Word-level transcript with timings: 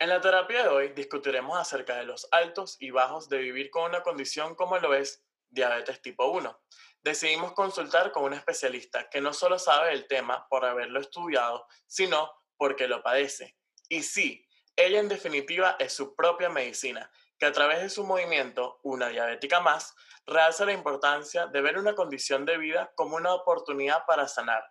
En 0.00 0.08
la 0.08 0.22
terapia 0.22 0.62
de 0.62 0.68
hoy 0.70 0.88
discutiremos 0.94 1.58
acerca 1.58 1.96
de 1.96 2.04
los 2.04 2.26
altos 2.30 2.78
y 2.80 2.90
bajos 2.90 3.28
de 3.28 3.36
vivir 3.36 3.68
con 3.68 3.82
una 3.82 4.02
condición 4.02 4.54
como 4.54 4.78
lo 4.78 4.94
es 4.94 5.22
diabetes 5.50 6.00
tipo 6.00 6.24
1. 6.28 6.58
Decidimos 7.02 7.52
consultar 7.52 8.10
con 8.10 8.24
un 8.24 8.32
especialista 8.32 9.10
que 9.10 9.20
no 9.20 9.34
solo 9.34 9.58
sabe 9.58 9.92
el 9.92 10.06
tema 10.06 10.48
por 10.48 10.64
haberlo 10.64 11.00
estudiado, 11.00 11.66
sino 11.86 12.32
porque 12.56 12.88
lo 12.88 13.02
padece. 13.02 13.58
Y 13.90 14.02
sí, 14.02 14.48
ella 14.74 15.00
en 15.00 15.08
definitiva 15.08 15.76
es 15.78 15.92
su 15.92 16.16
propia 16.16 16.48
medicina, 16.48 17.12
que 17.38 17.44
a 17.44 17.52
través 17.52 17.82
de 17.82 17.90
su 17.90 18.02
movimiento, 18.02 18.80
una 18.82 19.08
diabética 19.08 19.60
más, 19.60 19.94
realza 20.24 20.64
la 20.64 20.72
importancia 20.72 21.46
de 21.46 21.60
ver 21.60 21.76
una 21.76 21.94
condición 21.94 22.46
de 22.46 22.56
vida 22.56 22.90
como 22.96 23.16
una 23.16 23.34
oportunidad 23.34 24.06
para 24.06 24.26
sanar. 24.26 24.64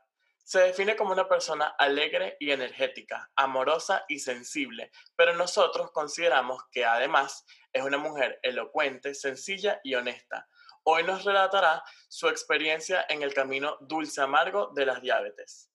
Se 0.50 0.62
define 0.62 0.96
como 0.96 1.12
una 1.12 1.30
persona 1.30 1.76
alegre 1.78 2.36
y 2.40 2.50
energética, 2.50 3.30
amorosa 3.36 4.06
y 4.08 4.18
sensible, 4.18 4.90
pero 5.16 5.36
nosotros 5.36 5.92
consideramos 5.92 6.64
que 6.72 6.86
además 6.86 7.46
es 7.72 7.84
una 7.84 8.00
mujer 8.00 8.40
elocuente, 8.42 9.14
sencilla 9.14 9.80
y 9.84 9.94
honesta. 9.94 10.48
Hoy 10.82 11.04
nos 11.04 11.24
relatará 11.24 11.84
su 12.08 12.30
experiencia 12.30 13.06
en 13.10 13.22
el 13.22 13.32
camino 13.32 13.78
dulce 13.82 14.22
amargo 14.22 14.72
de 14.74 14.88
las 14.88 15.04
diabetes. 15.04 15.70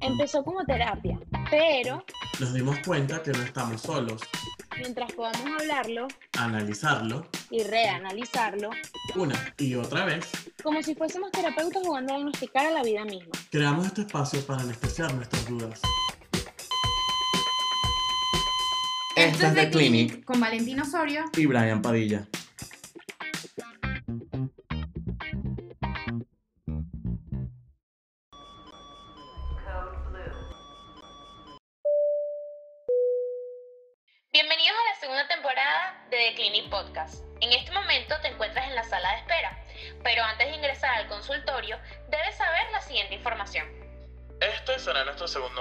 Empezó 0.00 0.42
como 0.42 0.64
terapia, 0.64 1.20
pero 1.48 2.04
Nos 2.40 2.52
dimos 2.52 2.80
cuenta 2.84 3.22
que 3.22 3.30
no 3.30 3.42
estamos 3.44 3.80
solos. 3.80 4.22
Mientras 4.78 5.12
podamos 5.12 5.60
hablarlo 5.60 6.08
Analizarlo 6.38 7.26
y 7.50 7.62
reanalizarlo, 7.64 8.70
una 9.16 9.54
y 9.58 9.74
otra 9.74 10.04
vez, 10.04 10.26
como 10.62 10.82
si 10.82 10.94
fuésemos 10.94 11.30
terapeutas 11.32 11.82
jugando 11.84 12.12
a 12.12 12.16
diagnosticar 12.16 12.66
a 12.66 12.70
la 12.70 12.82
vida 12.82 13.04
misma. 13.04 13.32
creamos 13.50 13.86
este 13.86 14.02
espacio 14.02 14.40
para 14.46 14.62
anestesiar 14.62 15.12
nuestras 15.14 15.46
dudas. 15.48 15.80
Esto 19.16 19.46
es 19.46 19.54
The 19.54 19.70
Clinic 19.70 20.24
con 20.24 20.40
Valentín 20.40 20.80
Osorio. 20.80 21.24
y 21.36 21.44
Brian 21.46 21.82
Padilla. 21.82 22.26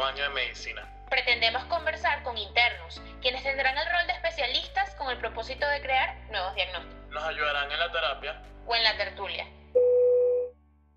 Año 0.09 0.23
de 0.23 0.29
medicina. 0.29 0.81
Pretendemos 1.09 1.63
conversar 1.65 2.23
con 2.23 2.35
internos, 2.37 2.99
quienes 3.21 3.43
tendrán 3.43 3.77
el 3.77 3.85
rol 3.85 4.07
de 4.07 4.13
especialistas 4.13 4.95
con 4.95 5.09
el 5.09 5.17
propósito 5.19 5.67
de 5.67 5.81
crear 5.81 6.17
nuevos 6.31 6.55
diagnósticos, 6.55 7.09
Nos 7.11 7.23
ayudarán 7.23 7.71
en 7.71 7.79
la 7.79 7.91
terapia. 7.91 8.41
o 8.65 8.75
en 8.75 8.83
la 8.83 8.97
tertulia. 8.97 9.45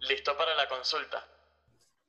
Listo 0.00 0.36
para 0.36 0.54
la 0.54 0.66
consulta. 0.68 1.26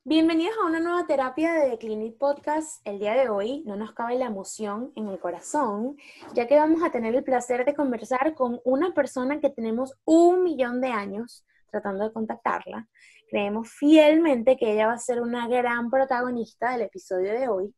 Bienvenidos 0.04 0.56
a 0.58 0.66
una 0.66 0.80
nueva 0.80 1.06
terapia 1.06 1.52
de 1.54 1.70
The 1.70 1.78
Clinic 1.78 2.18
Podcast. 2.18 2.86
El 2.86 2.98
día 2.98 3.14
de 3.14 3.28
hoy 3.28 3.62
no 3.66 3.76
nos 3.76 3.92
cabe 3.92 4.16
la 4.16 4.26
emoción 4.26 4.92
en 4.96 5.08
el 5.08 5.18
corazón, 5.18 5.96
ya 6.32 6.46
que 6.46 6.58
vamos 6.58 6.82
a 6.82 6.90
tener 6.90 7.14
el 7.14 7.24
placer 7.24 7.64
de 7.66 7.74
conversar 7.74 8.34
con 8.34 8.60
una 8.64 8.92
persona 8.92 9.40
que 9.40 9.50
tenemos 9.50 9.94
un 10.04 10.42
millón 10.42 10.80
de 10.80 10.88
años 10.88 11.44
tratando 11.70 12.04
de 12.04 12.12
contactarla. 12.12 12.86
Creemos 13.28 13.70
fielmente 13.70 14.56
que 14.56 14.72
ella 14.72 14.88
va 14.88 14.94
a 14.94 14.98
ser 14.98 15.20
una 15.20 15.48
gran 15.48 15.90
protagonista 15.90 16.72
del 16.72 16.82
episodio 16.82 17.32
de 17.32 17.48
hoy. 17.48 17.74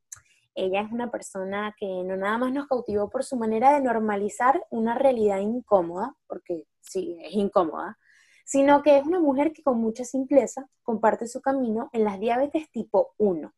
Ella 0.54 0.80
es 0.80 0.90
una 0.90 1.10
persona 1.10 1.74
que 1.78 1.86
no 1.86 2.16
nada 2.16 2.38
más 2.38 2.52
nos 2.52 2.66
cautivó 2.66 3.10
por 3.10 3.24
su 3.24 3.36
manera 3.36 3.74
de 3.74 3.82
normalizar 3.82 4.64
una 4.70 4.96
realidad 4.96 5.38
incómoda, 5.38 6.14
porque 6.26 6.64
sí, 6.80 7.18
es 7.22 7.34
incómoda, 7.34 7.98
sino 8.44 8.82
que 8.82 8.98
es 8.98 9.06
una 9.06 9.20
mujer 9.20 9.52
que 9.52 9.62
con 9.62 9.78
mucha 9.78 10.04
simpleza 10.04 10.66
comparte 10.82 11.26
su 11.26 11.40
camino 11.40 11.90
en 11.92 12.04
las 12.04 12.18
diabetes 12.18 12.70
tipo 12.70 13.14
1. 13.18 13.52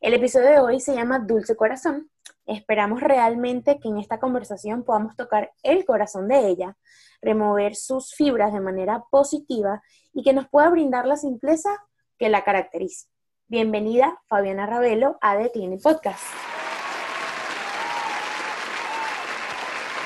El 0.00 0.14
episodio 0.14 0.48
de 0.48 0.60
hoy 0.60 0.80
se 0.80 0.94
llama 0.94 1.18
Dulce 1.18 1.56
Corazón. 1.56 2.10
Esperamos 2.46 3.00
realmente 3.00 3.80
que 3.80 3.88
en 3.88 3.98
esta 3.98 4.20
conversación 4.20 4.84
podamos 4.84 5.16
tocar 5.16 5.52
el 5.64 5.84
corazón 5.84 6.28
de 6.28 6.46
ella, 6.46 6.76
remover 7.20 7.74
sus 7.74 8.14
fibras 8.14 8.52
de 8.52 8.60
manera 8.60 9.02
positiva 9.10 9.82
y 10.12 10.22
que 10.22 10.32
nos 10.32 10.48
pueda 10.48 10.68
brindar 10.68 11.06
la 11.06 11.16
simpleza 11.16 11.70
que 12.16 12.28
la 12.28 12.44
caracteriza. 12.44 13.08
Bienvenida 13.48 14.22
Fabiana 14.28 14.64
Ravelo 14.64 15.18
a 15.20 15.36
The 15.36 15.50
Clinic 15.50 15.82
Podcast. 15.82 16.22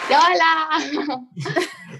¡Hola! 0.09 0.69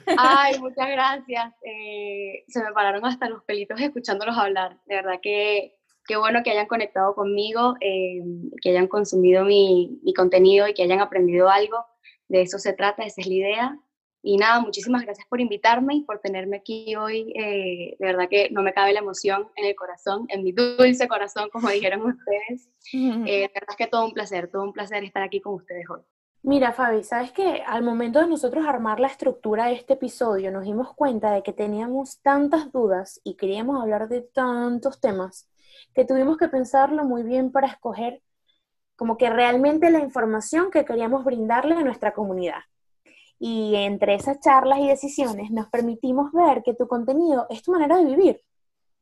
Ay, 0.17 0.59
muchas 0.59 0.89
gracias. 0.89 1.53
Eh, 1.63 2.45
se 2.49 2.65
me 2.65 2.73
pararon 2.73 3.05
hasta 3.05 3.29
los 3.29 3.45
pelitos 3.45 3.79
escuchándolos 3.79 4.39
hablar. 4.39 4.79
De 4.87 4.97
verdad 4.97 5.21
que 5.23 5.80
qué 6.11 6.17
bueno 6.17 6.43
que 6.43 6.51
hayan 6.51 6.67
conectado 6.67 7.15
conmigo, 7.15 7.77
eh, 7.81 8.21
que 8.61 8.71
hayan 8.71 8.89
consumido 8.89 9.45
mi, 9.45 10.01
mi 10.03 10.13
contenido 10.13 10.67
y 10.67 10.75
que 10.75 10.83
hayan 10.83 10.99
aprendido 10.99 11.49
algo. 11.49 11.87
De 12.27 12.43
eso 12.43 12.59
se 12.59 12.73
trata, 12.73 13.05
esa 13.05 13.21
es 13.21 13.29
la 13.29 13.35
idea. 13.35 13.79
Y 14.21 14.37
nada, 14.37 14.59
muchísimas 14.59 15.03
gracias 15.03 15.29
por 15.29 15.41
invitarme 15.41 15.95
y 15.95 16.01
por 16.03 16.19
tenerme 16.19 16.57
aquí 16.57 16.97
hoy. 16.97 17.33
eh, 17.37 17.97
de 17.97 18.05
verdad 18.05 18.29
que 18.29 18.51
no 18.51 18.63
me 18.63 18.73
cabe 18.73 18.93
la 18.93 18.99
emoción 18.99 19.47
en 19.55 19.67
el 19.67 19.77
corazón, 19.77 20.27
en 20.31 20.43
mi 20.43 20.51
dulce 20.51 21.07
corazón, 21.07 21.49
como 21.49 21.69
dijeron 21.71 22.03
ustedes. 22.03 22.69
Eh, 22.93 23.43
de 23.43 23.51
verdad 23.55 23.77
que 23.79 23.87
todo 23.87 24.05
un 24.05 24.13
placer, 24.13 24.51
todo 24.51 24.65
un 24.65 24.73
placer 24.73 25.05
estar 25.05 25.23
aquí 25.23 25.41
con 25.41 25.55
ustedes 25.55 25.89
hoy. 25.89 26.01
Mira, 26.43 26.73
Fabi, 26.73 27.05
sabes 27.05 27.31
que 27.31 27.63
al 27.65 27.85
momento 27.85 28.19
de 28.19 28.27
nosotros 28.27 28.67
armar 28.67 28.99
la 28.99 29.07
estructura 29.07 29.67
de 29.67 29.75
este 29.75 29.93
episodio, 29.93 30.51
nos 30.51 30.65
dimos 30.65 30.93
cuenta 30.93 31.31
de 31.31 31.45
que 31.45 31.53
teníamos 31.53 32.21
tantas 32.21 32.73
dudas 32.73 33.21
y 33.23 33.37
queríamos 33.37 33.81
hablar 33.81 34.09
de 34.09 34.23
tantos 34.23 35.01
temas 35.01 35.47
que 35.95 36.05
tuvimos 36.05 36.37
que 36.37 36.49
pensarlo 36.49 37.05
muy 37.05 37.23
bien 37.23 37.53
para 37.53 37.69
escoger 37.69 38.23
como 38.97 39.17
que 39.17 39.31
realmente 39.31 39.91
la 39.91 40.01
información 40.01 40.71
que 40.71 40.85
queríamos 40.85 41.25
brindarle 41.25 41.75
a 41.75 41.83
nuestra 41.83 42.13
comunidad. 42.13 42.61
Y 43.39 43.75
entre 43.77 44.15
esas 44.15 44.41
charlas 44.41 44.81
y 44.81 44.89
decisiones 44.89 45.51
nos 45.51 45.69
permitimos 45.69 46.31
ver 46.33 46.63
que 46.63 46.75
tu 46.75 46.87
contenido 46.87 47.47
es 47.49 47.63
tu 47.63 47.73
manera 47.73 47.97
de 47.97 48.05
vivir, 48.05 48.43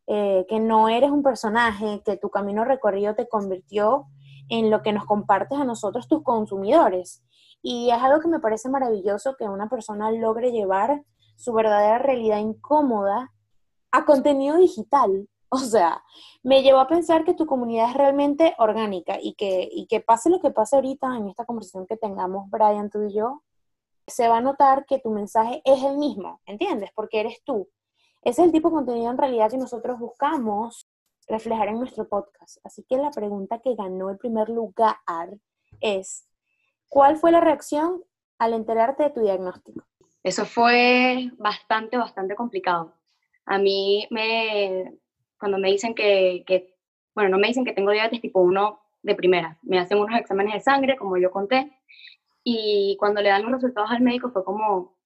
eh, 0.06 0.46
que 0.48 0.60
no 0.60 0.88
eres 0.88 1.10
un 1.10 1.24
personaje, 1.24 2.00
que 2.04 2.16
tu 2.16 2.30
camino 2.30 2.64
recorrido 2.64 3.16
te 3.16 3.28
convirtió 3.28 4.06
en 4.48 4.70
lo 4.70 4.82
que 4.82 4.92
nos 4.92 5.04
compartes 5.04 5.58
a 5.58 5.64
nosotros, 5.64 6.06
tus 6.06 6.22
consumidores. 6.22 7.24
Y 7.60 7.90
es 7.90 8.00
algo 8.00 8.20
que 8.20 8.28
me 8.28 8.38
parece 8.38 8.68
maravilloso 8.68 9.34
que 9.36 9.48
una 9.48 9.68
persona 9.68 10.10
logre 10.12 10.52
llevar 10.52 11.02
su 11.34 11.52
verdadera 11.52 11.98
realidad 11.98 12.38
incómoda 12.38 13.32
a 13.90 14.04
contenido 14.04 14.56
digital. 14.56 15.28
O 15.50 15.58
sea, 15.58 16.04
me 16.42 16.62
llevó 16.62 16.80
a 16.80 16.88
pensar 16.88 17.24
que 17.24 17.32
tu 17.32 17.46
comunidad 17.46 17.90
es 17.90 17.96
realmente 17.96 18.54
orgánica 18.58 19.18
y 19.20 19.32
que, 19.32 19.66
y 19.72 19.86
que 19.86 20.00
pase 20.00 20.28
lo 20.28 20.40
que 20.40 20.50
pase 20.50 20.76
ahorita 20.76 21.16
en 21.16 21.28
esta 21.28 21.46
conversación 21.46 21.86
que 21.86 21.96
tengamos, 21.96 22.50
Brian, 22.50 22.90
tú 22.90 23.02
y 23.04 23.14
yo, 23.14 23.42
se 24.06 24.28
va 24.28 24.38
a 24.38 24.40
notar 24.42 24.84
que 24.86 24.98
tu 24.98 25.10
mensaje 25.10 25.62
es 25.64 25.82
el 25.82 25.96
mismo, 25.96 26.40
¿entiendes? 26.46 26.90
Porque 26.94 27.20
eres 27.20 27.42
tú. 27.44 27.68
Ese 28.22 28.42
es 28.42 28.46
el 28.46 28.52
tipo 28.52 28.68
de 28.68 28.76
contenido 28.76 29.10
en 29.10 29.18
realidad 29.18 29.50
que 29.50 29.58
nosotros 29.58 29.98
buscamos 29.98 30.88
reflejar 31.28 31.68
en 31.68 31.78
nuestro 31.78 32.08
podcast. 32.08 32.58
Así 32.64 32.84
que 32.88 32.96
la 32.96 33.10
pregunta 33.10 33.60
que 33.60 33.74
ganó 33.74 34.10
el 34.10 34.18
primer 34.18 34.48
lugar 34.48 34.96
es, 35.80 36.26
¿cuál 36.88 37.16
fue 37.16 37.30
la 37.30 37.40
reacción 37.40 38.02
al 38.38 38.54
enterarte 38.54 39.04
de 39.04 39.10
tu 39.10 39.20
diagnóstico? 39.20 39.84
Eso 40.22 40.44
fue 40.44 41.30
bastante, 41.38 41.96
bastante 41.96 42.34
complicado. 42.34 42.94
A 43.46 43.58
mí 43.58 44.06
me, 44.10 44.98
cuando 45.38 45.58
me 45.58 45.70
dicen 45.70 45.94
que, 45.94 46.44
que, 46.46 46.74
bueno, 47.14 47.30
no 47.30 47.38
me 47.38 47.48
dicen 47.48 47.64
que 47.64 47.72
tengo 47.72 47.90
diabetes 47.90 48.20
tipo 48.20 48.40
1 48.40 48.80
de 49.02 49.14
primera, 49.14 49.58
me 49.62 49.78
hacen 49.78 49.98
unos 49.98 50.18
exámenes 50.18 50.54
de 50.54 50.60
sangre, 50.60 50.96
como 50.96 51.16
yo 51.16 51.30
conté, 51.30 51.70
y 52.44 52.96
cuando 52.98 53.20
le 53.20 53.28
dan 53.28 53.42
los 53.42 53.52
resultados 53.52 53.90
al 53.90 54.00
médico 54.00 54.30
fue 54.30 54.44
como, 54.44 54.96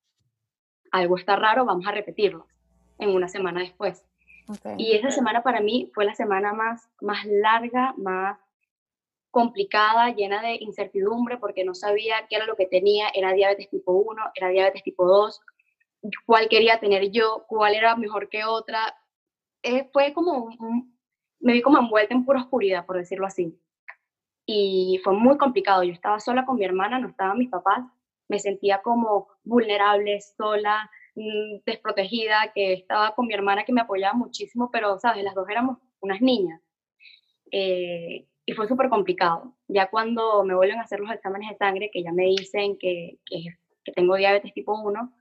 algo 0.90 1.16
está 1.16 1.36
raro, 1.36 1.64
vamos 1.64 1.86
a 1.86 1.92
repetirlo 1.92 2.46
en 2.98 3.10
una 3.10 3.28
semana 3.28 3.60
después. 3.60 4.04
Okay. 4.48 4.74
Y 4.78 4.92
esa 4.92 5.10
semana 5.10 5.42
para 5.42 5.60
mí 5.60 5.90
fue 5.94 6.04
la 6.04 6.14
semana 6.14 6.52
más, 6.52 6.88
más 7.00 7.24
larga, 7.26 7.94
más 7.96 8.38
complicada, 9.30 10.10
llena 10.10 10.42
de 10.42 10.56
incertidumbre, 10.60 11.38
porque 11.38 11.64
no 11.64 11.74
sabía 11.74 12.26
qué 12.28 12.36
era 12.36 12.46
lo 12.46 12.54
que 12.54 12.66
tenía, 12.66 13.08
era 13.14 13.32
diabetes 13.32 13.70
tipo 13.70 13.92
1, 13.92 14.22
era 14.34 14.48
diabetes 14.48 14.82
tipo 14.82 15.06
2, 15.06 15.40
cuál 16.26 16.48
quería 16.48 16.78
tener 16.80 17.10
yo, 17.10 17.44
cuál 17.48 17.74
era 17.74 17.96
mejor 17.96 18.28
que 18.28 18.44
otra. 18.44 18.94
Eh, 19.62 19.88
fue 19.92 20.12
como, 20.12 20.44
un, 20.58 20.98
me 21.40 21.52
vi 21.52 21.62
como 21.62 21.78
envuelta 21.78 22.14
en 22.14 22.24
pura 22.24 22.40
oscuridad, 22.42 22.86
por 22.86 22.96
decirlo 22.96 23.26
así. 23.26 23.58
Y 24.46 25.00
fue 25.04 25.14
muy 25.14 25.38
complicado. 25.38 25.82
Yo 25.84 25.92
estaba 25.92 26.20
sola 26.20 26.44
con 26.44 26.56
mi 26.56 26.64
hermana, 26.64 26.98
no 26.98 27.08
estaban 27.08 27.38
mis 27.38 27.50
papás. 27.50 27.84
Me 28.28 28.38
sentía 28.38 28.82
como 28.82 29.28
vulnerable, 29.44 30.20
sola, 30.20 30.90
mm, 31.14 31.60
desprotegida, 31.66 32.52
que 32.54 32.72
estaba 32.72 33.14
con 33.14 33.26
mi 33.26 33.34
hermana 33.34 33.64
que 33.64 33.72
me 33.72 33.82
apoyaba 33.82 34.14
muchísimo, 34.14 34.70
pero, 34.72 34.98
¿sabes? 34.98 35.24
Las 35.24 35.34
dos 35.34 35.48
éramos 35.48 35.78
unas 36.00 36.20
niñas. 36.20 36.60
Eh, 37.52 38.26
y 38.44 38.52
fue 38.54 38.66
súper 38.66 38.88
complicado. 38.88 39.54
Ya 39.68 39.88
cuando 39.90 40.42
me 40.44 40.54
vuelven 40.54 40.78
a 40.78 40.82
hacer 40.82 41.00
los 41.00 41.10
exámenes 41.12 41.50
de 41.50 41.56
sangre, 41.56 41.90
que 41.92 42.02
ya 42.02 42.12
me 42.12 42.24
dicen 42.24 42.76
que, 42.78 43.18
que, 43.26 43.44
que 43.84 43.92
tengo 43.92 44.16
diabetes 44.16 44.52
tipo 44.54 44.80
1, 44.80 45.12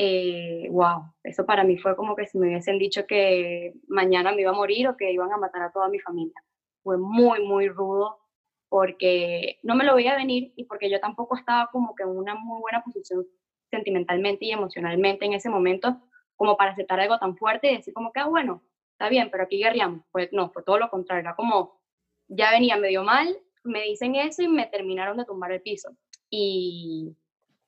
eh, 0.00 0.68
wow, 0.70 1.12
eso 1.24 1.44
para 1.44 1.64
mí 1.64 1.76
fue 1.76 1.96
como 1.96 2.14
que 2.14 2.24
si 2.24 2.38
me 2.38 2.46
hubiesen 2.46 2.78
dicho 2.78 3.04
que 3.04 3.74
mañana 3.88 4.30
me 4.30 4.42
iba 4.42 4.52
a 4.52 4.54
morir 4.54 4.86
o 4.86 4.96
que 4.96 5.10
iban 5.10 5.32
a 5.32 5.36
matar 5.36 5.62
a 5.62 5.72
toda 5.72 5.88
mi 5.88 5.98
familia. 5.98 6.40
Fue 6.84 6.96
muy, 6.98 7.44
muy 7.44 7.68
rudo 7.68 8.20
porque 8.68 9.58
no 9.64 9.74
me 9.74 9.82
lo 9.82 9.96
veía 9.96 10.14
venir 10.14 10.52
y 10.54 10.66
porque 10.66 10.88
yo 10.88 11.00
tampoco 11.00 11.36
estaba 11.36 11.68
como 11.72 11.96
que 11.96 12.04
en 12.04 12.10
una 12.10 12.36
muy 12.36 12.60
buena 12.60 12.80
posición 12.84 13.26
sentimentalmente 13.72 14.44
y 14.44 14.52
emocionalmente 14.52 15.24
en 15.24 15.32
ese 15.32 15.50
momento 15.50 16.00
como 16.36 16.56
para 16.56 16.70
aceptar 16.70 17.00
algo 17.00 17.18
tan 17.18 17.36
fuerte 17.36 17.72
y 17.72 17.78
decir 17.78 17.92
como 17.92 18.12
que, 18.12 18.20
ah, 18.20 18.28
bueno, 18.28 18.62
está 18.92 19.08
bien, 19.08 19.30
pero 19.32 19.42
aquí 19.42 19.58
guerreamos. 19.58 20.02
Pues 20.12 20.28
no, 20.30 20.50
fue 20.50 20.62
todo 20.62 20.78
lo 20.78 20.90
contrario, 20.90 21.22
era 21.22 21.34
como, 21.34 21.80
ya 22.28 22.52
venía 22.52 22.76
medio 22.76 23.02
mal, 23.02 23.36
me 23.64 23.82
dicen 23.82 24.14
eso 24.14 24.42
y 24.42 24.48
me 24.48 24.66
terminaron 24.66 25.16
de 25.16 25.24
tumbar 25.24 25.50
el 25.50 25.60
piso. 25.60 25.90
Y, 26.30 27.16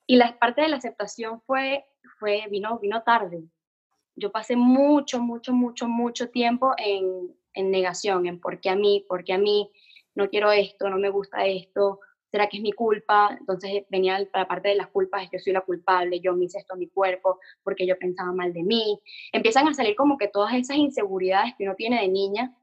y 0.07 0.15
la 0.15 0.39
parte 0.39 0.63
de 0.63 0.69
la 0.69 0.77
aceptación 0.77 1.41
fue 1.41 1.90
fue, 2.19 2.45
vino, 2.51 2.79
vino 2.79 3.03
tarde. 3.03 3.43
Yo 4.17 4.31
pasé 4.31 4.57
mucho, 4.57 5.21
mucho, 5.21 5.53
mucho, 5.53 5.89
mucho 5.89 6.29
tiempo 6.31 6.75
en, 6.77 7.35
en 7.55 7.71
negación, 7.71 8.27
en 8.27 8.41
por 8.41 8.61
qué 8.61 8.71
a 8.71 8.77
mí, 8.77 9.05
por 9.09 9.25
qué 9.25 9.33
a 9.33 9.39
mí, 9.39 9.71
no 10.15 10.29
quiero 10.29 10.53
esto, 10.53 10.91
no 10.91 10.99
me 10.99 11.09
gusta 11.09 11.47
esto, 11.47 12.01
¿será 12.31 12.49
que 12.49 12.59
es 12.59 12.63
mi 12.63 12.73
culpa? 12.73 13.37
Entonces 13.39 13.85
venía 13.89 14.19
la 14.33 14.47
parte 14.47 14.69
de 14.69 14.77
las 14.77 14.89
culpas, 14.89 15.29
yo 15.33 15.39
soy 15.39 15.53
la 15.53 15.63
culpable, 15.63 16.21
yo 16.21 16.35
me 16.35 16.45
hice 16.45 16.59
esto 16.59 16.75
a 16.75 16.77
mi 16.77 16.89
cuerpo 16.89 17.39
porque 17.63 17.87
yo 17.87 17.99
pensaba 17.99 18.33
mal 18.33 18.53
de 18.53 18.63
mí. 18.63 19.01
Empiezan 19.33 19.69
a 19.69 19.75
salir 19.75 19.97
como 19.97 20.17
que 20.19 20.29
todas 20.29 20.55
esas 20.55 20.77
inseguridades 20.77 21.55
que 21.57 21.65
uno 21.65 21.75
tiene 21.75 22.01
de 22.01 22.09
niña 22.09 22.55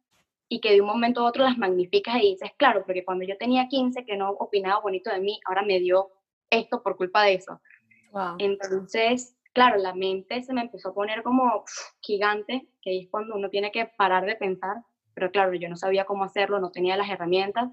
y 0.50 0.60
que 0.62 0.72
de 0.72 0.82
un 0.82 0.88
momento 0.88 1.22
a 1.22 1.30
otro 1.30 1.44
las 1.44 1.58
magnificas 1.58 2.18
y 2.18 2.32
dices, 2.32 2.52
claro, 2.58 2.84
porque 2.86 3.04
cuando 3.04 3.26
yo 3.26 3.38
tenía 3.38 3.68
15 3.68 4.06
que 4.06 4.16
no 4.16 4.32
opinaba 4.32 4.82
bonito 4.82 5.10
de 5.10 5.20
mí, 5.20 5.40
ahora 5.46 5.64
me 5.64 5.80
dio 5.80 6.12
esto 6.50 6.82
por 6.82 6.96
culpa 6.96 7.24
de 7.24 7.34
eso. 7.34 7.60
Entonces, 8.40 9.36
claro, 9.54 9.78
la 9.78 9.94
mente 9.94 10.44
se 10.44 10.54
me 10.54 10.62
empezó 10.62 10.90
a 10.90 10.94
poner 10.94 11.24
como 11.24 11.64
gigante, 12.02 12.68
que 12.82 13.00
es 13.00 13.10
cuando 13.10 13.36
uno 13.36 13.50
tiene 13.50 13.72
que 13.72 13.86
parar 13.98 14.26
de 14.26 14.36
pensar, 14.36 14.78
pero 15.14 15.32
claro, 15.32 15.54
yo 15.54 15.68
no 15.68 15.76
sabía 15.76 16.06
cómo 16.06 16.24
hacerlo, 16.24 16.60
no 16.60 16.72
tenía 16.72 16.96
las 16.96 17.10
herramientas. 17.10 17.72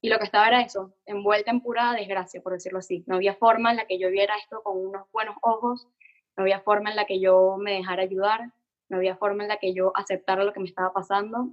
Y 0.00 0.08
lo 0.08 0.18
que 0.18 0.24
estaba 0.24 0.46
era 0.46 0.60
eso, 0.60 0.94
envuelta 1.04 1.50
en 1.50 1.60
pura 1.60 1.92
desgracia, 1.92 2.40
por 2.40 2.52
decirlo 2.52 2.78
así. 2.78 3.02
No 3.06 3.16
había 3.16 3.34
forma 3.34 3.70
en 3.70 3.78
la 3.78 3.86
que 3.86 3.98
yo 3.98 4.10
viera 4.10 4.36
esto 4.36 4.62
con 4.62 4.78
unos 4.78 5.10
buenos 5.12 5.36
ojos, 5.42 5.88
no 6.36 6.42
había 6.42 6.60
forma 6.60 6.90
en 6.90 6.96
la 6.96 7.06
que 7.06 7.18
yo 7.18 7.56
me 7.58 7.72
dejara 7.72 8.02
ayudar, 8.02 8.52
no 8.88 8.98
había 8.98 9.16
forma 9.16 9.42
en 9.42 9.48
la 9.48 9.56
que 9.56 9.74
yo 9.74 9.90
aceptara 9.96 10.44
lo 10.44 10.52
que 10.52 10.60
me 10.60 10.66
estaba 10.66 10.92
pasando. 10.92 11.48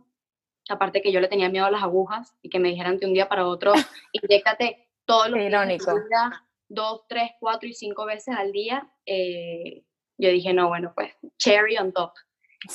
Aparte 0.69 1.01
que 1.01 1.11
yo 1.11 1.19
le 1.19 1.27
tenía 1.27 1.49
miedo 1.49 1.65
a 1.65 1.71
las 1.71 1.83
agujas 1.83 2.35
y 2.41 2.49
que 2.49 2.59
me 2.59 2.69
dijeran 2.69 2.97
de 2.97 3.07
un 3.07 3.13
día 3.13 3.27
para 3.27 3.47
otro, 3.47 3.73
inyectate 4.11 4.89
todo 5.05 5.27
lo 5.29 5.37
que 5.37 5.45
Irónico 5.45 5.91
dos, 6.69 7.01
tres, 7.07 7.31
cuatro 7.39 7.67
y 7.67 7.73
cinco 7.73 8.05
veces 8.05 8.35
al 8.35 8.51
día, 8.51 8.89
eh, 9.05 9.83
yo 10.17 10.29
dije, 10.29 10.53
no, 10.53 10.67
bueno, 10.67 10.93
pues 10.95 11.11
cherry 11.37 11.77
on 11.77 11.91
top. 11.91 12.11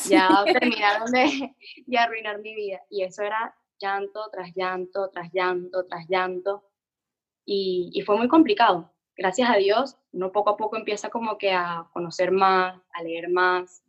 Ya 0.09 0.29
terminaron 0.61 1.11
de, 1.11 1.55
arruinar 1.97 2.41
mi 2.41 2.55
vida. 2.55 2.81
Y 2.91 3.03
eso 3.03 3.23
era 3.23 3.55
llanto 3.81 4.29
tras 4.33 4.53
llanto, 4.55 5.09
tras 5.11 5.33
llanto, 5.33 5.87
tras 5.87 6.07
llanto. 6.09 6.65
Y, 7.45 7.91
y, 7.95 8.03
fue 8.03 8.17
muy 8.17 8.29
complicado. 8.29 8.93
Gracias 9.17 9.51
a 9.51 9.57
Dios, 9.57 9.97
uno 10.13 10.31
poco 10.31 10.51
a 10.51 10.57
poco 10.57 10.77
empieza 10.77 11.09
como 11.09 11.39
que 11.39 11.51
a 11.51 11.89
conocer 11.93 12.31
más, 12.31 12.81
a 12.93 13.03
leer 13.03 13.29
más, 13.31 13.83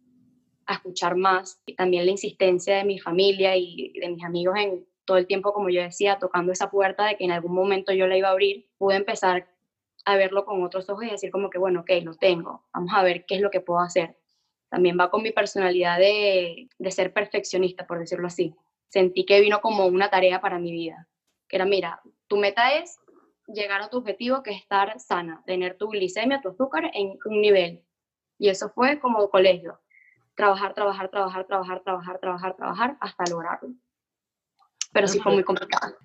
a 0.66 0.76
escuchar 0.76 1.16
más. 1.16 1.62
Y 1.66 1.76
también 1.76 2.06
la 2.06 2.12
insistencia 2.12 2.78
de 2.78 2.86
mi 2.86 3.00
familia 3.00 3.56
y 3.56 3.94
de 4.00 4.10
mis 4.10 4.24
amigos 4.24 4.56
en 4.58 4.88
todo 5.06 5.18
el 5.18 5.28
tiempo, 5.28 5.54
como 5.54 5.70
yo 5.70 5.82
decía, 5.82 6.18
tocando 6.20 6.52
esa 6.52 6.70
puerta 6.70 7.06
de 7.06 7.18
que 7.18 7.26
en 7.26 7.32
algún 7.32 7.54
momento 7.54 7.92
yo 7.92 8.08
la 8.08 8.18
iba 8.18 8.30
a 8.30 8.32
abrir, 8.32 8.70
pude 8.78 8.96
empezar 8.96 9.48
a 10.06 10.16
verlo 10.16 10.46
con 10.46 10.64
otros 10.64 10.90
ojos 10.90 11.06
y 11.06 11.12
decir 11.12 11.32
como 11.32 11.50
que, 11.50 11.58
bueno, 11.58 11.82
ok, 11.82 11.92
lo 12.04 12.14
tengo, 12.16 12.66
vamos 12.74 12.92
a 12.94 13.04
ver 13.04 13.26
qué 13.26 13.36
es 13.36 13.42
lo 13.42 13.52
que 13.52 13.62
puedo 13.62 13.80
hacer. 13.80 14.18
También 14.70 14.98
va 15.00 15.10
con 15.10 15.24
mi 15.24 15.32
personalidad 15.32 15.98
de, 15.98 16.70
de 16.78 16.92
ser 16.92 17.14
perfeccionista, 17.14 17.88
por 17.88 18.00
decirlo 18.00 18.28
así. 18.28 18.56
Sentí 18.88 19.26
que 19.26 19.42
vino 19.42 19.62
como 19.62 19.86
una 19.86 20.10
tarea 20.10 20.42
para 20.42 20.60
mi 20.60 20.72
vida, 20.72 21.08
que 21.48 21.56
era, 21.56 21.66
mira, 21.66 22.02
tu 22.28 22.38
meta 22.38 22.74
es 22.76 23.00
llegar 23.54 23.82
a 23.82 23.90
tu 23.90 23.98
objetivo, 23.98 24.44
que 24.44 24.52
es 24.52 24.62
estar 24.62 25.00
sana, 25.00 25.44
tener 25.46 25.78
tu 25.78 25.90
glicemia, 25.90 26.42
tu 26.42 26.50
azúcar 26.50 26.90
en 26.94 27.18
un 27.26 27.42
nivel. 27.42 27.84
Y 28.38 28.50
eso 28.50 28.70
fue 28.70 29.00
como 29.00 29.30
colegio. 29.30 29.80
Trabajar, 30.36 30.74
trabajar, 30.74 31.10
trabajar, 31.10 31.46
trabajar, 31.46 31.82
trabajar, 31.84 32.20
trabajar, 32.20 32.56
trabajar, 32.56 32.98
hasta 33.02 33.24
lograrlo. 33.30 33.70
Pero 34.94 35.08
sí 35.08 35.20
fue 35.20 35.34
muy 35.34 35.44
complicado. 35.44 35.96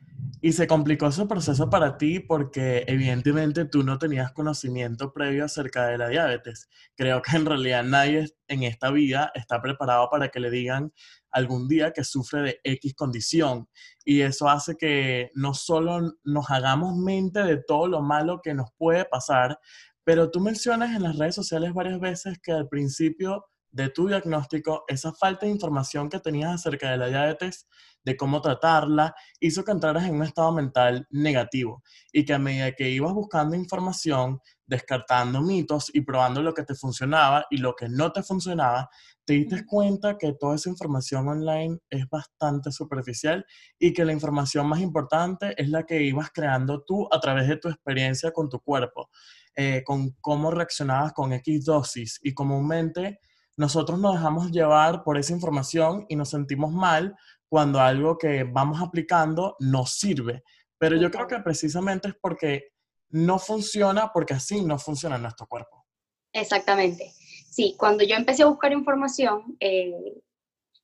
Y 0.45 0.53
se 0.53 0.67
complicó 0.67 1.07
ese 1.07 1.25
proceso 1.25 1.71
para 1.71 1.97
ti 1.97 2.21
porque 2.21 2.85
evidentemente 2.87 3.65
tú 3.65 3.83
no 3.83 3.99
tenías 3.99 4.31
conocimiento 4.33 5.11
previo 5.11 5.47
acerca 5.47 5.87
de 5.87 5.97
la 5.97 6.09
diabetes. 6.09 6.69
Creo 6.95 7.23
que 7.23 7.35
en 7.39 7.47
realidad 7.47 7.83
nadie 7.83 8.27
en 8.47 8.63
esta 8.63 8.91
vida 8.91 9.33
está 9.35 9.63
preparado 9.63 10.11
para 10.11 10.29
que 10.29 10.41
le 10.41 10.51
digan 10.51 10.93
algún 11.31 11.67
día 11.67 11.93
que 11.93 12.05
sufre 12.05 12.43
de 12.43 12.61
X 12.63 12.93
condición. 12.95 13.71
Y 14.05 14.21
eso 14.21 14.47
hace 14.47 14.77
que 14.77 15.31
no 15.33 15.55
solo 15.55 16.13
nos 16.25 16.51
hagamos 16.51 16.95
mente 16.95 17.43
de 17.43 17.57
todo 17.67 17.89
lo 17.89 18.03
malo 18.03 18.43
que 18.43 18.53
nos 18.53 18.69
puede 18.77 19.07
pasar, 19.07 19.59
pero 20.05 20.31
tú 20.31 20.41
mencionas 20.41 20.95
en 20.95 21.05
las 21.05 21.17
redes 21.17 21.37
sociales 21.37 21.73
varias 21.73 21.99
veces 22.01 22.39
que 22.43 22.53
al 22.53 22.69
principio 22.69 23.47
de 23.75 23.91
tu 23.91 24.07
diagnóstico, 24.07 24.85
esa 24.87 25.13
falta 25.13 25.47
de 25.47 25.53
información 25.53 26.09
que 26.09 26.21
tenías 26.21 26.55
acerca 26.55 26.93
de 26.93 26.97
la 26.97 27.09
diabetes 27.09 27.67
de 28.05 28.17
cómo 28.17 28.41
tratarla, 28.41 29.15
hizo 29.41 29.65
que 29.65 29.73
entraras 29.73 30.05
en 30.05 30.15
un 30.15 30.23
estado 30.23 30.53
mental 30.53 31.09
negativo 31.11 31.83
y 32.13 32.25
que 32.25 32.35
a 32.35 32.39
medida 32.39 32.71
que 32.73 32.91
ibas 32.91 33.13
buscando 33.13 33.57
información, 33.57 34.39
descartando 34.65 35.41
mitos 35.41 35.91
y 35.93 36.03
probando 36.03 36.41
lo 36.41 36.55
que 36.55 36.63
te 36.63 36.77
funcionaba 36.77 37.47
y 37.51 37.57
lo 37.57 37.75
que 37.75 37.89
no 37.89 38.13
te 38.13 38.23
funcionaba, 38.23 38.89
te 39.25 39.33
diste 39.33 39.67
cuenta 39.67 40.19
que 40.19 40.35
toda 40.35 40.55
esa 40.55 40.71
información 40.71 41.27
online 41.27 41.79
es 41.91 42.09
bastante 42.09 42.71
superficial 42.71 43.45
y 43.79 43.93
que 43.93 44.05
la 44.05 44.13
información 44.13 44.69
más 44.69 44.81
importante 44.81 45.61
es 45.61 45.69
la 45.69 45.83
que 45.83 46.01
ibas 46.01 46.31
creando 46.31 46.85
tú 46.85 47.09
a 47.11 47.19
través 47.19 47.49
de 47.49 47.57
tu 47.57 47.69
experiencia 47.69 48.31
con 48.31 48.49
tu 48.49 48.61
cuerpo, 48.61 49.11
eh, 49.57 49.83
con 49.85 50.11
cómo 50.21 50.53
reaccionabas 50.53 51.13
con 51.13 51.33
X 51.33 51.65
dosis 51.65 52.21
y 52.23 52.35
comúnmente 52.35 53.19
nosotros 53.57 53.99
nos 53.99 54.15
dejamos 54.15 54.51
llevar 54.51 55.05
por 55.05 55.19
esa 55.19 55.33
información 55.33 56.07
y 56.09 56.17
nos 56.17 56.31
sentimos 56.31 56.73
mal 56.73 57.17
cuando 57.49 57.81
algo 57.81 58.19
que 58.19 58.45
vamos 58.45 58.83
aplicando 58.83 59.57
no 59.61 59.87
sirve. 59.87 60.43
Pero 60.79 60.97
yo 60.97 61.11
creo 61.11 61.27
que 61.27 61.39
precisamente 61.39 62.09
es 62.09 62.15
porque 62.21 62.73
no 63.11 63.39
funciona, 63.39 64.13
porque 64.13 64.35
así 64.35 64.63
no 64.63 64.79
funciona 64.79 65.19
nuestro 65.19 65.47
cuerpo. 65.47 65.87
Exactamente. 66.33 67.13
Sí, 67.49 67.77
cuando 67.79 68.03
yo 68.03 68.17
empecé 68.17 68.43
a 68.43 68.47
buscar 68.47 68.73
información, 68.73 69.57
eh, 69.61 70.21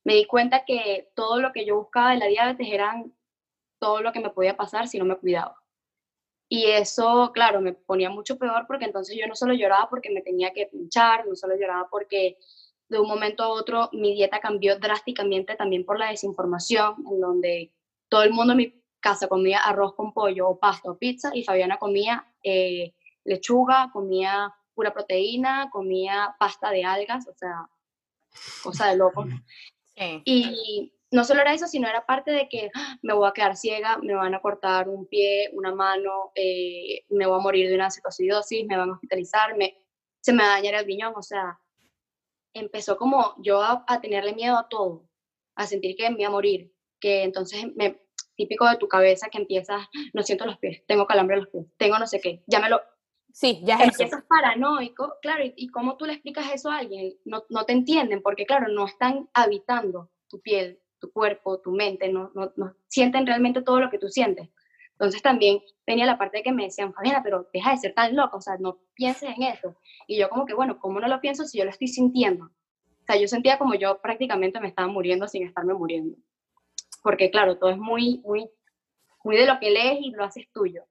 me 0.05 0.15
di 0.15 0.25
cuenta 0.25 0.63
que 0.65 1.11
todo 1.13 1.41
lo 1.41 1.51
que 1.51 1.65
yo 1.65 1.75
buscaba 1.75 2.11
de 2.11 2.19
la 2.19 2.27
diabetes 2.27 2.67
eran 2.69 3.13
todo 3.79 4.01
lo 4.01 4.13
que 4.13 4.21
me 4.21 4.29
podía 4.29 4.55
pasar 4.55 4.87
si 4.87 4.97
no 4.97 5.05
me 5.05 5.17
cuidaba. 5.17 5.61
Y 6.47 6.65
eso, 6.65 7.31
claro, 7.33 7.61
me 7.61 7.73
ponía 7.73 8.09
mucho 8.09 8.37
peor 8.37 8.65
porque 8.67 8.85
entonces 8.85 9.17
yo 9.19 9.27
no 9.27 9.35
solo 9.35 9.53
lloraba 9.53 9.89
porque 9.89 10.09
me 10.09 10.21
tenía 10.21 10.51
que 10.51 10.67
pinchar, 10.67 11.25
no 11.27 11.35
solo 11.35 11.55
lloraba 11.55 11.87
porque 11.89 12.37
de 12.91 12.99
un 12.99 13.07
momento 13.07 13.43
a 13.43 13.47
otro 13.47 13.89
mi 13.93 14.13
dieta 14.13 14.39
cambió 14.39 14.77
drásticamente 14.77 15.55
también 15.55 15.85
por 15.85 15.97
la 15.97 16.09
desinformación, 16.09 16.95
en 17.09 17.21
donde 17.21 17.71
todo 18.09 18.23
el 18.23 18.33
mundo 18.33 18.51
en 18.51 18.57
mi 18.57 18.83
casa 18.99 19.29
comía 19.29 19.59
arroz 19.59 19.95
con 19.95 20.13
pollo 20.13 20.49
o 20.49 20.59
pasta 20.59 20.91
o 20.91 20.97
pizza 20.97 21.31
y 21.33 21.43
Fabiana 21.43 21.77
comía 21.77 22.27
eh, 22.43 22.93
lechuga, 23.23 23.89
comía 23.93 24.53
pura 24.75 24.93
proteína, 24.93 25.69
comía 25.71 26.35
pasta 26.37 26.69
de 26.69 26.83
algas, 26.83 27.27
o 27.27 27.33
sea, 27.33 27.69
cosa 28.61 28.87
de 28.87 28.97
loco. 28.97 29.25
Y 30.25 30.93
no 31.11 31.23
solo 31.23 31.41
era 31.41 31.53
eso, 31.53 31.67
sino 31.67 31.87
era 31.87 32.05
parte 32.05 32.31
de 32.31 32.49
que 32.49 32.71
¡ah! 32.73 32.97
me 33.01 33.13
voy 33.13 33.29
a 33.29 33.33
quedar 33.33 33.55
ciega, 33.55 33.97
me 33.99 34.15
van 34.15 34.35
a 34.35 34.41
cortar 34.41 34.89
un 34.89 35.05
pie, 35.05 35.49
una 35.53 35.73
mano, 35.73 36.31
eh, 36.35 37.05
me 37.09 37.25
voy 37.25 37.39
a 37.39 37.43
morir 37.43 37.69
de 37.69 37.75
una 37.75 37.89
cetoacidosis, 37.89 38.65
me 38.65 38.77
van 38.77 38.89
a 38.89 38.93
hospitalizar, 38.93 39.55
se 40.19 40.33
me 40.33 40.43
va 40.43 40.53
a 40.53 40.55
dañar 40.57 40.75
el 40.75 40.85
riñón, 40.85 41.13
o 41.15 41.21
sea, 41.21 41.59
empezó 42.53 42.97
como 42.97 43.35
yo 43.39 43.61
a, 43.61 43.85
tenerle 44.01 44.33
miedo 44.33 44.57
a 44.57 44.67
todo, 44.69 45.07
a 45.55 45.67
sentir 45.67 45.95
que 45.95 46.09
me 46.09 46.19
iba 46.19 46.27
a 46.27 46.31
morir, 46.31 46.73
que 46.99 47.23
entonces 47.23 47.65
me, 47.75 48.01
típico 48.35 48.67
de 48.67 48.77
tu 48.77 48.87
cabeza 48.87 49.29
que 49.29 49.37
empiezas, 49.37 49.87
no 50.13 50.23
siento 50.23 50.45
los 50.45 50.57
pies, 50.57 50.83
tengo 50.87 51.05
calambre 51.07 51.35
en 51.35 51.43
los 51.43 51.49
pies, 51.49 51.65
tengo 51.77 51.99
no 51.99 52.07
sé 52.07 52.19
qué, 52.19 52.43
ya 52.47 52.59
me 52.59 52.69
lo... 52.69 52.81
Sí, 53.33 53.61
ya 53.63 53.77
es 53.77 53.91
Empiezas 53.91 54.25
paranoico, 54.27 55.15
claro, 55.21 55.43
y, 55.45 55.67
cómo 55.69 55.95
tú 55.95 56.05
le 56.05 56.13
explicas 56.13 56.51
eso 56.53 56.69
a 56.69 56.79
alguien, 56.79 57.15
no, 57.23 57.45
no, 57.49 57.65
te 57.65 57.71
entienden, 57.71 58.21
porque 58.21 58.45
claro, 58.45 58.67
no 58.67 58.85
están 58.85 59.29
habitando 59.33 60.11
tu 60.27 60.41
piel, 60.41 60.81
tu 60.99 61.13
cuerpo, 61.13 61.61
tu 61.61 61.71
mente, 61.71 62.09
no, 62.09 62.31
no, 62.35 62.51
no 62.57 62.75
sienten 62.87 63.25
realmente 63.25 63.61
todo 63.61 63.79
lo 63.79 63.89
que 63.89 63.99
tú 63.99 64.09
sientes. 64.09 64.49
Entonces 65.01 65.23
también 65.23 65.63
tenía 65.83 66.05
la 66.05 66.19
parte 66.19 66.37
de 66.37 66.43
que 66.43 66.51
me 66.51 66.65
decían, 66.65 66.93
Fabiana, 66.93 67.23
pero 67.23 67.49
deja 67.51 67.71
de 67.71 67.77
ser 67.77 67.95
tan 67.95 68.15
loca, 68.15 68.37
o 68.37 68.41
sea, 68.41 68.57
no 68.59 68.77
pienses 68.93 69.35
en 69.35 69.41
eso. 69.41 69.75
Y 70.05 70.19
yo 70.19 70.29
como 70.29 70.45
que, 70.45 70.53
bueno, 70.53 70.77
¿cómo 70.77 70.99
no 70.99 71.07
lo 71.07 71.19
pienso 71.19 71.43
si 71.43 71.57
yo 71.57 71.63
lo 71.63 71.71
estoy 71.71 71.87
sintiendo? 71.87 72.45
O 72.45 73.05
sea, 73.07 73.15
yo 73.19 73.27
sentía 73.27 73.57
como 73.57 73.73
yo 73.73 73.99
prácticamente 73.99 74.59
me 74.59 74.67
estaba 74.67 74.87
muriendo 74.87 75.27
sin 75.27 75.47
estarme 75.47 75.73
muriendo. 75.73 76.15
Porque 77.01 77.31
claro, 77.31 77.57
todo 77.57 77.71
es 77.71 77.79
muy, 77.79 78.21
muy, 78.23 78.47
muy 79.23 79.37
de 79.37 79.47
lo 79.47 79.59
que 79.59 79.71
lees 79.71 80.01
y 80.01 80.11
lo 80.11 80.23
haces 80.23 80.45
tuyo. 80.53 80.83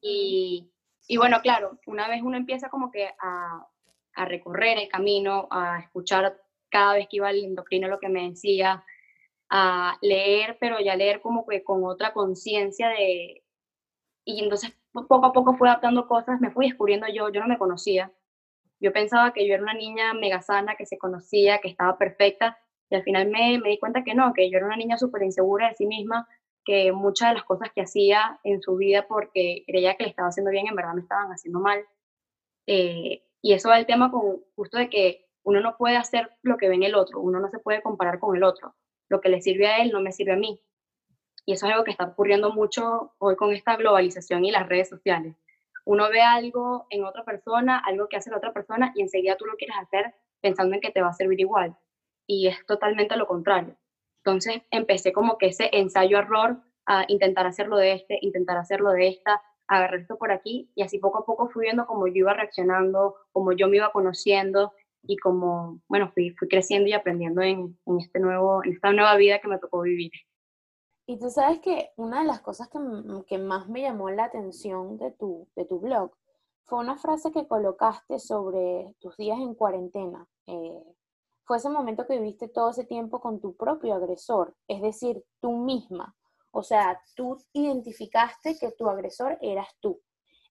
y, 0.00 0.70
y, 1.08 1.16
bueno, 1.16 1.40
claro, 1.42 1.80
una 1.86 2.06
vez 2.06 2.22
uno 2.22 2.36
empieza 2.36 2.68
como 2.68 2.92
que 2.92 3.08
a, 3.20 3.66
a 4.14 4.24
recorrer 4.24 4.78
el 4.78 4.88
camino, 4.88 5.48
a 5.50 5.80
escuchar 5.80 6.40
cada 6.68 6.94
vez 6.94 7.08
que 7.10 7.16
iba 7.16 7.26
al 7.26 7.42
endocrino 7.42 7.88
lo 7.88 7.98
que 7.98 8.08
me 8.08 8.30
decía, 8.30 8.84
a 9.48 9.98
leer, 10.02 10.56
pero 10.60 10.80
ya 10.80 10.96
leer 10.96 11.20
como 11.20 11.46
que 11.46 11.62
con 11.62 11.84
otra 11.84 12.12
conciencia 12.12 12.88
de... 12.88 13.42
Y 14.24 14.42
entonces 14.42 14.72
poco 14.92 15.26
a 15.26 15.32
poco 15.32 15.54
fui 15.56 15.68
adaptando 15.68 16.08
cosas, 16.08 16.40
me 16.40 16.50
fui 16.50 16.66
descubriendo 16.66 17.06
yo, 17.08 17.28
yo 17.30 17.40
no 17.40 17.48
me 17.48 17.58
conocía. 17.58 18.12
Yo 18.80 18.92
pensaba 18.92 19.32
que 19.32 19.46
yo 19.46 19.54
era 19.54 19.62
una 19.62 19.74
niña 19.74 20.14
mega 20.14 20.42
sana, 20.42 20.76
que 20.76 20.86
se 20.86 20.98
conocía, 20.98 21.60
que 21.60 21.68
estaba 21.68 21.96
perfecta, 21.98 22.58
y 22.90 22.96
al 22.96 23.02
final 23.02 23.28
me, 23.28 23.58
me 23.58 23.70
di 23.70 23.78
cuenta 23.78 24.04
que 24.04 24.14
no, 24.14 24.32
que 24.32 24.50
yo 24.50 24.58
era 24.58 24.66
una 24.66 24.76
niña 24.76 24.98
súper 24.98 25.22
insegura 25.22 25.68
de 25.68 25.74
sí 25.74 25.86
misma, 25.86 26.28
que 26.64 26.92
muchas 26.92 27.30
de 27.30 27.34
las 27.36 27.44
cosas 27.44 27.70
que 27.74 27.82
hacía 27.82 28.40
en 28.44 28.60
su 28.60 28.76
vida 28.76 29.06
porque 29.08 29.62
creía 29.66 29.96
que 29.96 30.04
le 30.04 30.10
estaba 30.10 30.28
haciendo 30.28 30.50
bien, 30.50 30.66
en 30.66 30.76
verdad 30.76 30.94
me 30.94 31.02
estaban 31.02 31.30
haciendo 31.30 31.60
mal. 31.60 31.84
Eh, 32.66 33.22
y 33.42 33.52
eso 33.54 33.68
va 33.68 33.78
el 33.78 33.86
tema 33.86 34.10
con 34.10 34.42
justo 34.56 34.78
de 34.78 34.90
que 34.90 35.26
uno 35.44 35.60
no 35.60 35.76
puede 35.76 35.96
hacer 35.96 36.30
lo 36.42 36.56
que 36.56 36.68
ve 36.68 36.74
en 36.74 36.82
el 36.82 36.96
otro, 36.96 37.20
uno 37.20 37.38
no 37.40 37.48
se 37.48 37.60
puede 37.60 37.82
comparar 37.82 38.18
con 38.18 38.36
el 38.36 38.42
otro 38.42 38.74
lo 39.08 39.20
que 39.20 39.28
le 39.28 39.40
sirve 39.40 39.66
a 39.66 39.78
él 39.78 39.92
no 39.92 40.00
me 40.00 40.12
sirve 40.12 40.32
a 40.32 40.36
mí. 40.36 40.60
Y 41.44 41.52
eso 41.52 41.66
es 41.66 41.72
algo 41.72 41.84
que 41.84 41.92
está 41.92 42.04
ocurriendo 42.04 42.52
mucho 42.52 43.12
hoy 43.18 43.36
con 43.36 43.52
esta 43.52 43.76
globalización 43.76 44.44
y 44.44 44.50
las 44.50 44.68
redes 44.68 44.88
sociales. 44.88 45.36
Uno 45.84 46.10
ve 46.10 46.20
algo 46.20 46.86
en 46.90 47.04
otra 47.04 47.24
persona, 47.24 47.78
algo 47.78 48.08
que 48.08 48.16
hace 48.16 48.30
la 48.30 48.38
otra 48.38 48.52
persona, 48.52 48.92
y 48.96 49.02
enseguida 49.02 49.36
tú 49.36 49.46
lo 49.46 49.56
quieres 49.56 49.76
hacer 49.80 50.12
pensando 50.40 50.74
en 50.74 50.80
que 50.80 50.90
te 50.90 51.00
va 51.00 51.08
a 51.08 51.12
servir 51.12 51.38
igual. 51.38 51.76
Y 52.26 52.48
es 52.48 52.66
totalmente 52.66 53.16
lo 53.16 53.28
contrario. 53.28 53.76
Entonces 54.24 54.62
empecé 54.72 55.12
como 55.12 55.38
que 55.38 55.46
ese 55.46 55.70
ensayo-error 55.72 56.60
a 56.86 57.04
intentar 57.06 57.46
hacerlo 57.46 57.76
de 57.76 57.92
este, 57.92 58.18
intentar 58.22 58.56
hacerlo 58.56 58.90
de 58.90 59.06
esta, 59.08 59.40
agarrar 59.68 60.00
esto 60.00 60.18
por 60.18 60.32
aquí, 60.32 60.70
y 60.74 60.82
así 60.82 60.98
poco 60.98 61.18
a 61.18 61.24
poco 61.24 61.48
fui 61.48 61.62
viendo 61.66 61.86
cómo 61.86 62.08
yo 62.08 62.14
iba 62.14 62.34
reaccionando, 62.34 63.16
cómo 63.32 63.52
yo 63.52 63.68
me 63.68 63.76
iba 63.76 63.92
conociendo, 63.92 64.72
y 65.06 65.16
como, 65.16 65.80
bueno, 65.88 66.10
fui, 66.12 66.34
creciendo 66.34 66.88
y 66.88 66.92
aprendiendo 66.92 67.42
en, 67.42 67.78
en, 67.86 67.98
este 67.98 68.20
nuevo, 68.20 68.64
en 68.64 68.72
esta 68.72 68.92
nueva 68.92 69.16
vida 69.16 69.40
que 69.40 69.48
me 69.48 69.58
tocó 69.58 69.82
vivir. 69.82 70.12
Y 71.06 71.18
tú 71.18 71.30
sabes 71.30 71.60
que 71.60 71.90
una 71.96 72.20
de 72.20 72.26
las 72.26 72.40
cosas 72.40 72.68
que, 72.68 72.78
que 73.26 73.38
más 73.38 73.68
me 73.68 73.82
llamó 73.82 74.10
la 74.10 74.24
atención 74.24 74.98
de 74.98 75.12
tu, 75.12 75.48
de 75.54 75.64
tu 75.64 75.78
blog 75.78 76.10
fue 76.64 76.80
una 76.80 76.96
frase 76.96 77.30
que 77.30 77.46
colocaste 77.46 78.18
sobre 78.18 78.92
tus 78.98 79.16
días 79.16 79.38
en 79.38 79.54
cuarentena. 79.54 80.26
Eh, 80.46 80.82
fue 81.44 81.58
ese 81.58 81.70
momento 81.70 82.06
que 82.06 82.18
viviste 82.18 82.48
todo 82.48 82.70
ese 82.70 82.84
tiempo 82.84 83.20
con 83.20 83.40
tu 83.40 83.54
propio 83.54 83.94
agresor, 83.94 84.56
es 84.66 84.82
decir, 84.82 85.24
tú 85.40 85.52
misma. 85.58 86.16
O 86.50 86.64
sea, 86.64 87.00
tú 87.14 87.36
identificaste 87.52 88.58
que 88.58 88.72
tu 88.72 88.88
agresor 88.88 89.38
eras 89.40 89.68
tú. 89.78 90.00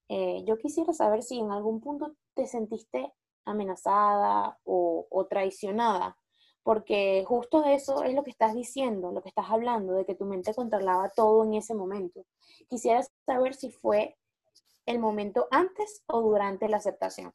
Eh, 0.08 0.44
yo 0.46 0.58
quisiera 0.58 0.94
saber 0.94 1.22
si 1.22 1.40
en 1.40 1.52
algún 1.52 1.82
punto 1.82 2.16
te 2.34 2.46
sentiste 2.48 3.12
amenazada 3.46 4.58
o, 4.64 5.28
traicionada, 5.30 6.18
porque 6.64 7.24
justo 7.28 7.64
eso 7.66 8.04
es 8.04 8.14
lo 8.14 8.24
que 8.24 8.32
estás 8.32 8.54
diciendo, 8.54 9.12
lo 9.12 9.22
que 9.22 9.30
estás 9.30 9.46
hablando, 9.50 9.94
de 9.94 10.06
que 10.06 10.16
tu 10.16 10.26
mente 10.26 10.54
controlaba 10.54 11.10
todo 11.10 11.44
en 11.44 11.54
ese 11.54 11.74
momento. 11.74 12.26
Quisiera 12.68 13.02
saber 13.26 13.54
si 13.54 13.72
fue 13.72 14.18
el 14.86 15.00
momento 15.00 15.48
antes 15.52 16.04
o 16.08 16.22
durante 16.22 16.68
la 16.68 16.78
aceptación. 16.78 17.34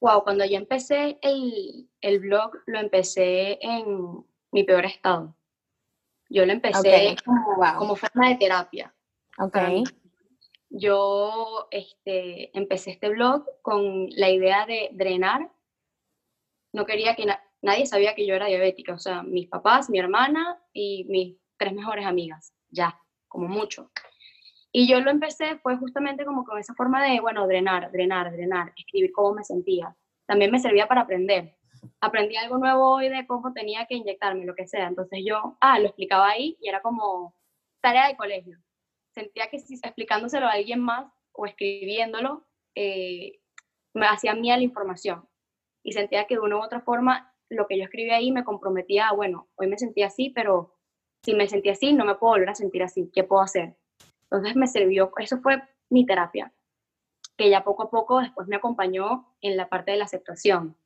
Wow, 0.00 0.22
cuando 0.22 0.44
yo 0.44 0.56
empecé 0.56 1.18
el, 1.22 1.90
el 2.00 2.20
blog, 2.20 2.52
lo 2.66 2.78
empecé 2.78 3.58
en 3.60 4.24
mi 4.52 4.64
peor 4.64 4.84
estado. 4.84 5.34
Yo 6.30 6.46
lo 6.46 6.52
empecé 6.52 7.16
como, 7.24 7.56
como, 7.78 7.96
forma 7.96 8.28
de 8.28 8.36
terapia. 8.36 8.94
Okay 9.38 9.84
yo 10.70 11.68
este, 11.70 12.56
empecé 12.56 12.90
este 12.90 13.08
blog 13.08 13.44
con 13.62 14.08
la 14.10 14.30
idea 14.30 14.66
de 14.66 14.90
drenar. 14.92 15.50
No 16.72 16.84
quería 16.84 17.14
que 17.14 17.26
nadie 17.62 17.86
sabía 17.86 18.14
que 18.14 18.26
yo 18.26 18.34
era 18.34 18.46
diabética, 18.46 18.94
o 18.94 18.98
sea, 18.98 19.22
mis 19.22 19.48
papás, 19.48 19.88
mi 19.88 19.98
hermana 19.98 20.60
y 20.72 21.04
mis 21.08 21.36
tres 21.56 21.72
mejores 21.72 22.06
amigas, 22.06 22.52
ya, 22.70 23.00
como 23.26 23.48
mucho. 23.48 23.90
Y 24.70 24.86
yo 24.86 25.00
lo 25.00 25.10
empecé 25.10 25.58
fue 25.58 25.78
justamente 25.78 26.26
como 26.26 26.44
con 26.44 26.58
esa 26.58 26.74
forma 26.74 27.02
de, 27.02 27.20
bueno, 27.20 27.46
drenar, 27.46 27.90
drenar, 27.90 28.30
drenar, 28.30 28.72
escribir 28.76 29.12
cómo 29.12 29.34
me 29.34 29.44
sentía. 29.44 29.96
También 30.26 30.50
me 30.50 30.60
servía 30.60 30.86
para 30.86 31.02
aprender. 31.02 31.56
Aprendí 32.00 32.36
algo 32.36 32.58
nuevo 32.58 32.96
hoy 32.96 33.08
de 33.08 33.26
cómo 33.26 33.52
tenía 33.54 33.86
que 33.86 33.94
inyectarme, 33.94 34.44
lo 34.44 34.54
que 34.54 34.66
sea. 34.66 34.86
Entonces 34.86 35.20
yo, 35.26 35.56
ah, 35.60 35.78
lo 35.78 35.86
explicaba 35.86 36.28
ahí 36.28 36.58
y 36.60 36.68
era 36.68 36.82
como 36.82 37.34
tarea 37.80 38.08
de 38.08 38.16
colegio 38.16 38.58
sentía 39.18 39.48
que 39.50 39.58
si 39.58 39.74
explicándoselo 39.74 40.46
a 40.46 40.52
alguien 40.52 40.80
más 40.80 41.12
o 41.32 41.46
escribiéndolo, 41.46 42.46
eh, 42.74 43.40
me 43.94 44.06
hacía 44.06 44.34
mía 44.34 44.56
la 44.56 44.62
información. 44.62 45.28
Y 45.82 45.92
sentía 45.92 46.26
que 46.26 46.34
de 46.34 46.40
una 46.40 46.56
u 46.56 46.62
otra 46.62 46.80
forma 46.80 47.34
lo 47.48 47.66
que 47.66 47.78
yo 47.78 47.84
escribía 47.84 48.16
ahí 48.16 48.30
me 48.30 48.44
comprometía 48.44 49.12
bueno, 49.12 49.48
hoy 49.56 49.68
me 49.68 49.78
sentía 49.78 50.06
así, 50.06 50.30
pero 50.30 50.74
si 51.22 51.34
me 51.34 51.48
sentía 51.48 51.72
así, 51.72 51.92
no 51.92 52.04
me 52.04 52.14
puedo 52.14 52.34
volver 52.34 52.50
a 52.50 52.54
sentir 52.54 52.82
así. 52.82 53.10
¿Qué 53.12 53.24
puedo 53.24 53.42
hacer? 53.42 53.74
Entonces 54.24 54.54
me 54.56 54.66
sirvió, 54.66 55.10
eso 55.18 55.38
fue 55.38 55.62
mi 55.88 56.04
terapia, 56.04 56.52
que 57.36 57.48
ya 57.48 57.64
poco 57.64 57.84
a 57.84 57.90
poco 57.90 58.20
después 58.20 58.46
me 58.46 58.56
acompañó 58.56 59.34
en 59.40 59.56
la 59.56 59.68
parte 59.68 59.92
de 59.92 59.96
la 59.96 60.04
aceptación, 60.04 60.76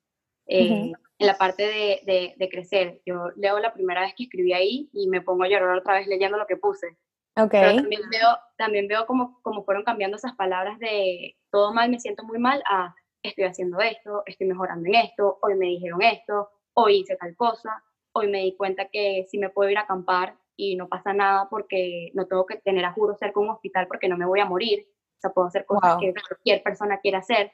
eh, 0.47 0.93
en 1.19 1.27
la 1.27 1.37
parte 1.37 1.65
de, 1.65 2.35
de, 2.37 2.49
crecer. 2.49 3.03
Yo 3.05 3.31
leo 3.37 3.59
la 3.59 3.75
primera 3.75 4.03
vez 4.03 4.15
que 4.17 4.25
escribí 4.25 4.53
ahí 4.53 4.89
y 4.93 5.09
me 5.09 5.21
pongo 5.21 5.43
a 5.43 5.49
llorar 5.49 5.77
otra 5.77 5.95
vez 5.95 6.07
leyendo 6.07 6.39
lo 6.39 6.47
que 6.47 6.57
puse. 6.57 6.97
Okay. 7.35 7.77
también 7.77 8.03
veo, 8.11 8.29
también 8.59 8.89
veo 8.89 9.07
cómo, 9.07 9.41
cómo 9.43 9.65
fueron 9.65 9.85
cambiando 9.85 10.17
esas 10.17 10.35
palabras 10.35 10.79
de 10.79 11.37
todo 11.51 11.73
mal, 11.73 11.89
me 11.91 11.99
siento 11.99 12.25
muy 12.25 12.39
mal, 12.39 12.63
a 12.69 12.95
estoy 13.23 13.45
haciendo 13.45 13.81
esto, 13.81 14.23
estoy 14.27 14.49
mejorando 14.49 14.87
en 14.89 14.97
esto, 14.97 15.39
hoy 15.43 15.55
me 15.55 15.67
dijeron 15.67 16.03
esto, 16.03 16.51
hoy 16.75 17.01
hice 17.01 17.17
tal 17.17 17.35
cosa, 17.37 17.83
hoy 18.13 18.29
me 18.29 18.41
di 18.41 18.57
cuenta 18.57 18.87
que 18.87 19.27
sí 19.31 19.39
me 19.39 19.51
puedo 19.51 19.71
ir 19.71 19.79
a 19.79 19.83
acampar 19.83 20.37
y 20.57 20.77
no 20.77 20.89
pasa 20.89 21.13
nada 21.13 21.49
porque 21.49 22.11
no 22.15 22.27
tengo 22.27 22.47
que 22.47 22.57
tener 22.57 22.85
a 22.85 22.93
juro 22.93 23.17
cerca 23.17 23.41
un 23.41 23.51
hospital 23.51 23.87
porque 23.87 24.09
no 24.09 24.17
me 24.17 24.27
voy 24.27 24.41
a 24.41 24.45
morir. 24.45 24.87
O 25.17 25.21
sea, 25.21 25.31
puedo 25.31 25.49
hacer 25.49 25.65
cosas 25.65 25.97
que 26.01 26.13
cualquier 26.13 26.63
persona 26.63 26.99
quiera 26.99 27.19
hacer. 27.19 27.53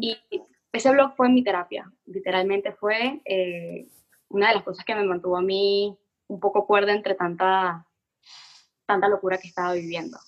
Y 0.00 0.16
ese 0.72 0.90
blog 0.90 1.14
fue 1.16 1.28
mi 1.28 1.42
terapia. 1.42 1.90
Literalmente 2.06 2.72
fue 2.72 3.20
eh, 3.24 3.88
una 4.28 4.48
de 4.48 4.54
las 4.54 4.64
cosas 4.64 4.84
que 4.84 4.94
me 4.94 5.04
mantuvo 5.04 5.36
a 5.36 5.42
mí 5.42 5.98
un 6.28 6.40
poco 6.40 6.66
cuerda 6.66 6.92
entre 6.92 7.14
tanta 7.14 7.86
tanta 8.86 9.08
locura 9.08 9.38
que 9.38 9.48
estaba 9.48 9.72
viviendo. 9.72 10.18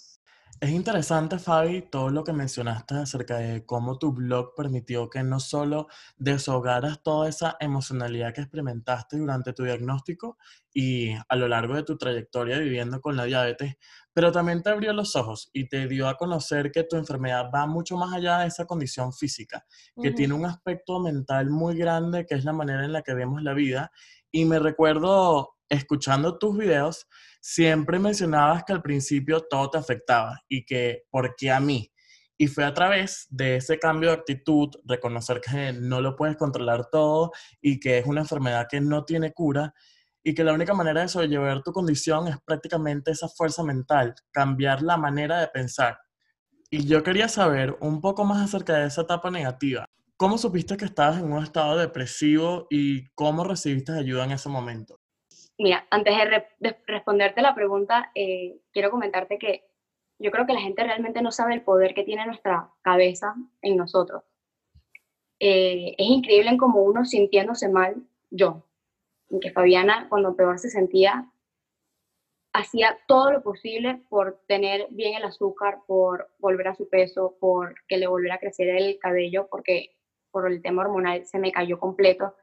Es 0.58 0.70
interesante, 0.70 1.38
Fabi, 1.38 1.82
todo 1.82 2.08
lo 2.08 2.24
que 2.24 2.32
mencionaste 2.32 2.94
acerca 2.94 3.36
de 3.36 3.66
cómo 3.66 3.98
tu 3.98 4.12
blog 4.12 4.54
permitió 4.56 5.10
que 5.10 5.22
no 5.22 5.38
solo 5.38 5.86
deshogaras 6.16 7.02
toda 7.02 7.28
esa 7.28 7.58
emocionalidad 7.60 8.32
que 8.32 8.40
experimentaste 8.40 9.18
durante 9.18 9.52
tu 9.52 9.64
diagnóstico 9.64 10.38
y 10.72 11.10
a 11.28 11.36
lo 11.36 11.46
largo 11.46 11.74
de 11.74 11.82
tu 11.82 11.98
trayectoria 11.98 12.58
viviendo 12.58 13.02
con 13.02 13.18
la 13.18 13.24
diabetes, 13.24 13.76
pero 14.14 14.32
también 14.32 14.62
te 14.62 14.70
abrió 14.70 14.94
los 14.94 15.14
ojos 15.14 15.50
y 15.52 15.68
te 15.68 15.86
dio 15.88 16.08
a 16.08 16.16
conocer 16.16 16.72
que 16.72 16.84
tu 16.84 16.96
enfermedad 16.96 17.50
va 17.54 17.66
mucho 17.66 17.98
más 17.98 18.14
allá 18.14 18.38
de 18.38 18.46
esa 18.46 18.64
condición 18.64 19.12
física, 19.12 19.66
que 20.00 20.12
tiene 20.12 20.32
un 20.32 20.46
aspecto 20.46 21.00
mental 21.00 21.50
muy 21.50 21.76
grande, 21.76 22.24
que 22.24 22.34
es 22.34 22.46
la 22.46 22.54
manera 22.54 22.82
en 22.82 22.94
la 22.94 23.02
que 23.02 23.12
vemos 23.12 23.42
la 23.42 23.52
vida. 23.52 23.92
Y 24.30 24.46
me 24.46 24.58
recuerdo 24.58 25.55
escuchando 25.68 26.38
tus 26.38 26.56
videos, 26.56 27.06
siempre 27.40 27.98
mencionabas 27.98 28.64
que 28.64 28.72
al 28.72 28.82
principio 28.82 29.40
todo 29.40 29.70
te 29.70 29.78
afectaba 29.78 30.40
y 30.48 30.64
que, 30.64 31.04
¿por 31.10 31.34
qué 31.36 31.50
a 31.50 31.60
mí? 31.60 31.92
Y 32.38 32.48
fue 32.48 32.64
a 32.64 32.74
través 32.74 33.26
de 33.30 33.56
ese 33.56 33.78
cambio 33.78 34.10
de 34.10 34.16
actitud, 34.16 34.68
reconocer 34.84 35.40
que 35.40 35.72
no 35.72 36.00
lo 36.00 36.16
puedes 36.16 36.36
controlar 36.36 36.90
todo 36.90 37.32
y 37.60 37.80
que 37.80 37.98
es 37.98 38.06
una 38.06 38.20
enfermedad 38.20 38.66
que 38.70 38.80
no 38.80 39.04
tiene 39.04 39.32
cura 39.32 39.72
y 40.22 40.34
que 40.34 40.44
la 40.44 40.52
única 40.52 40.74
manera 40.74 41.02
de 41.02 41.08
sobrellevar 41.08 41.62
tu 41.62 41.72
condición 41.72 42.28
es 42.28 42.36
prácticamente 42.44 43.12
esa 43.12 43.28
fuerza 43.28 43.62
mental, 43.62 44.14
cambiar 44.32 44.82
la 44.82 44.96
manera 44.96 45.40
de 45.40 45.48
pensar. 45.48 45.98
Y 46.68 46.84
yo 46.84 47.02
quería 47.04 47.28
saber 47.28 47.76
un 47.80 48.00
poco 48.00 48.24
más 48.24 48.44
acerca 48.44 48.74
de 48.74 48.88
esa 48.88 49.02
etapa 49.02 49.30
negativa. 49.30 49.86
¿Cómo 50.16 50.36
supiste 50.36 50.76
que 50.76 50.84
estabas 50.84 51.18
en 51.18 51.32
un 51.32 51.42
estado 51.44 51.76
depresivo 51.78 52.66
y 52.70 53.08
cómo 53.10 53.44
recibiste 53.44 53.92
ayuda 53.92 54.24
en 54.24 54.32
ese 54.32 54.48
momento? 54.48 54.98
Mira, 55.58 55.86
antes 55.90 56.14
de, 56.60 56.76
responderte 56.86 57.40
la 57.40 57.54
pregunta, 57.54 58.10
eh, 58.14 58.60
quiero 58.72 58.90
comentarte 58.90 59.38
que 59.38 59.64
yo 60.18 60.30
creo 60.30 60.46
que 60.46 60.52
la 60.52 60.60
gente 60.60 60.84
realmente 60.84 61.22
no 61.22 61.32
sabe 61.32 61.54
el 61.54 61.62
poder 61.62 61.94
que 61.94 62.04
tiene 62.04 62.26
nuestra 62.26 62.70
cabeza 62.82 63.34
en 63.62 63.76
nosotros. 63.76 64.22
Eh, 65.38 65.94
es 65.98 66.06
increíble 66.06 66.50
en 66.50 66.58
cómo 66.58 66.82
uno 66.82 67.04
sintiéndose 67.04 67.68
mal, 67.68 67.96
yo, 68.30 68.64
en 69.30 69.40
que 69.40 69.50
Fabiana 69.50 70.08
cuando 70.08 70.36
peor 70.36 70.58
se 70.58 70.70
sentía, 70.70 71.30
hacía 72.52 72.98
todo 73.06 73.32
lo 73.32 73.42
posible 73.42 74.02
por 74.08 74.40
tener 74.46 74.86
bien 74.90 75.14
el 75.14 75.24
azúcar, 75.24 75.80
por 75.86 76.30
volver 76.38 76.68
a 76.68 76.74
su 76.74 76.88
peso, 76.88 77.36
por 77.38 77.74
que 77.86 77.98
le 77.98 78.06
volviera 78.06 78.36
a 78.36 78.40
crecer 78.40 78.68
el 78.68 78.98
cabello, 78.98 79.48
porque 79.50 79.94
por 80.30 80.50
el 80.50 80.62
tema 80.62 80.82
hormonal 80.82 81.26
se 81.26 81.38
me 81.38 81.52
cayó 81.52 81.78
completo. 81.78 82.34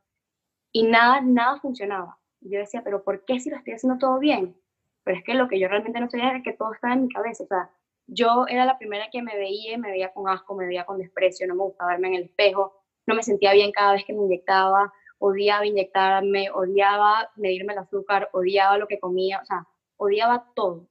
Y 0.72 0.84
nada, 0.84 1.22
nada 1.22 1.60
funcionaba. 1.60 2.20
Yo 2.46 2.60
decía, 2.60 2.82
pero 2.84 3.04
¿por 3.04 3.26
qué 3.26 3.40
si 3.40 3.50
lo 3.50 3.58
estoy 3.58 3.74
haciendo 3.74 3.98
todo 3.98 4.20
bien? 4.20 4.56
Pero 5.04 5.18
es 5.18 5.24
que 5.24 5.34
lo 5.34 5.48
que 5.48 5.60
yo 5.60 5.68
realmente 5.68 6.00
no 6.00 6.10
sabía 6.10 6.30
era 6.30 6.44
que 6.44 6.54
todo 6.54 6.74
estaba 6.74 6.94
en 6.94 7.04
mi 7.04 7.10
cabeza. 7.10 7.44
O 7.44 7.48
sea, 7.48 7.70
yo 8.08 8.46
era 8.48 8.66
la 8.66 8.78
primera 8.78 9.10
que 9.12 9.22
me 9.22 9.36
veía, 9.36 9.78
me 9.78 9.92
veía 9.92 10.12
con 10.14 10.28
asco, 10.30 10.56
me 10.56 10.66
veía 10.66 10.86
con 10.86 10.98
desprecio, 10.98 11.48
no 11.48 11.56
me 11.56 11.64
gustaba 11.64 11.92
verme 11.92 12.10
en 12.10 12.16
el 12.16 12.24
espejo, 12.24 12.84
no 13.06 13.16
me 13.16 13.24
sentía 13.24 13.54
bien 13.54 13.72
cada 13.72 13.94
vez 13.94 14.06
que 14.06 14.14
me 14.14 14.24
inyectaba, 14.24 14.94
odiaba 15.20 15.66
inyectarme, 15.66 16.50
odiaba 16.52 17.32
medirme 17.36 17.74
el 17.74 17.80
azúcar, 17.80 18.30
odiaba 18.34 18.78
lo 18.78 18.88
que 18.88 19.00
comía, 19.00 19.40
o 19.42 19.46
sea, 19.46 19.68
odiaba 19.98 20.52
todo. 20.54 20.88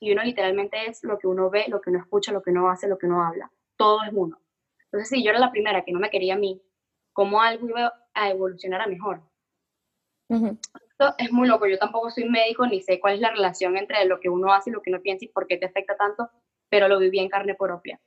Y 0.00 0.12
uno 0.12 0.22
literalmente 0.22 0.86
es 0.86 1.02
lo 1.04 1.18
que 1.18 1.26
uno 1.26 1.50
ve, 1.50 1.66
lo 1.68 1.80
que 1.80 1.90
uno 1.90 1.98
escucha, 1.98 2.32
lo 2.32 2.42
que 2.42 2.50
uno 2.50 2.68
hace, 2.70 2.88
lo 2.88 2.98
que 2.98 3.06
uno 3.06 3.22
habla. 3.22 3.50
Todo 3.76 4.02
es 4.02 4.10
uno. 4.12 4.38
Entonces, 4.84 5.08
si 5.08 5.22
yo 5.22 5.30
era 5.30 5.38
la 5.38 5.50
primera 5.50 5.84
que 5.84 5.92
no 5.92 6.00
me 6.00 6.10
quería 6.10 6.34
a 6.34 6.38
mí, 6.38 6.62
¿cómo 7.12 7.40
algo 7.40 7.68
iba 7.68 7.92
a 8.12 8.30
evolucionar 8.30 8.80
a 8.82 8.86
mejor? 8.86 9.22
Esto 10.28 11.14
es 11.18 11.32
muy 11.32 11.48
loco. 11.48 11.66
Yo 11.66 11.78
tampoco 11.78 12.10
soy 12.10 12.24
médico 12.24 12.66
ni 12.66 12.82
sé 12.82 13.00
cuál 13.00 13.14
es 13.14 13.20
la 13.20 13.30
relación 13.30 13.76
entre 13.76 14.04
lo 14.06 14.20
que 14.20 14.28
uno 14.28 14.52
hace 14.52 14.70
y 14.70 14.72
lo 14.72 14.82
que 14.82 14.90
uno 14.90 15.00
piensa 15.00 15.24
y 15.24 15.28
por 15.28 15.46
qué 15.46 15.56
te 15.56 15.66
afecta 15.66 15.96
tanto, 15.96 16.28
pero 16.68 16.88
lo 16.88 16.98
viví 16.98 17.18
en 17.18 17.28
carne 17.28 17.54
propia. 17.54 18.00